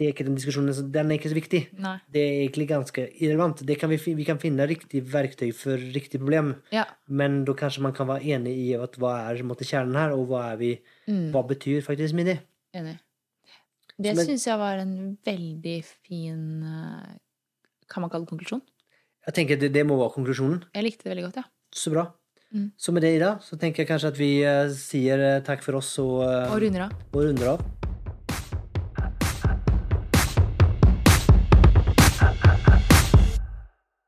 [0.00, 1.60] Det er ikke den diskusjonen, den er ikke så viktig.
[1.78, 1.98] Nei.
[2.08, 3.60] Det er egentlig ganske irrelevant.
[3.68, 6.86] Det kan vi, vi kan finne riktig verktøy for riktig problem, Ja.
[7.08, 10.26] men da kanskje man kan være enig i at hva er måte, kjernen her, og
[10.32, 11.30] hva, vi, Mm.
[11.34, 12.38] hva betyr faktisk midi?
[12.74, 12.96] Enig.
[14.00, 17.16] Det syns jeg var en veldig fin eh,
[17.90, 18.62] Kan man kalle det konklusjon?
[19.26, 20.62] Jeg tenker det, det må være konklusjonen.
[20.72, 21.44] Jeg likte det veldig godt, ja.
[21.74, 22.08] Så bra.
[22.50, 22.70] Mm.
[22.76, 25.78] Så med det, Ida, så tenker jeg kanskje at vi uh, sier uh, takk for
[25.78, 26.96] oss og, uh, Og runder av.
[27.14, 27.62] og runder av.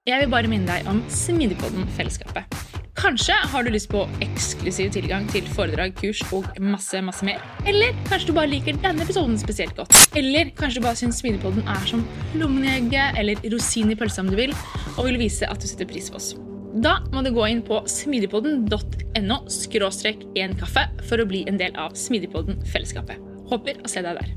[0.02, 2.58] Jeg vil bare minne deg om Smidigpodden-fellesskapet.
[2.98, 7.38] Kanskje har du lyst på eksklusiv tilgang til foredrag, kurs og masse masse mer.
[7.66, 9.94] Eller kanskje du bare liker denne episoden spesielt godt.
[10.18, 12.02] Eller kanskje du bare syns Smidigpodden er som
[12.34, 14.54] lommen i egget eller rosin i pølsa om du vil,
[14.98, 16.34] og vil vise at du setter pris på oss.
[16.72, 21.76] Da må du gå inn på smidigpodden.no skråstrek en kaffe for å bli en del
[21.76, 23.20] av Smidigpodden-fellesskapet.
[23.52, 24.30] Håper å se deg der.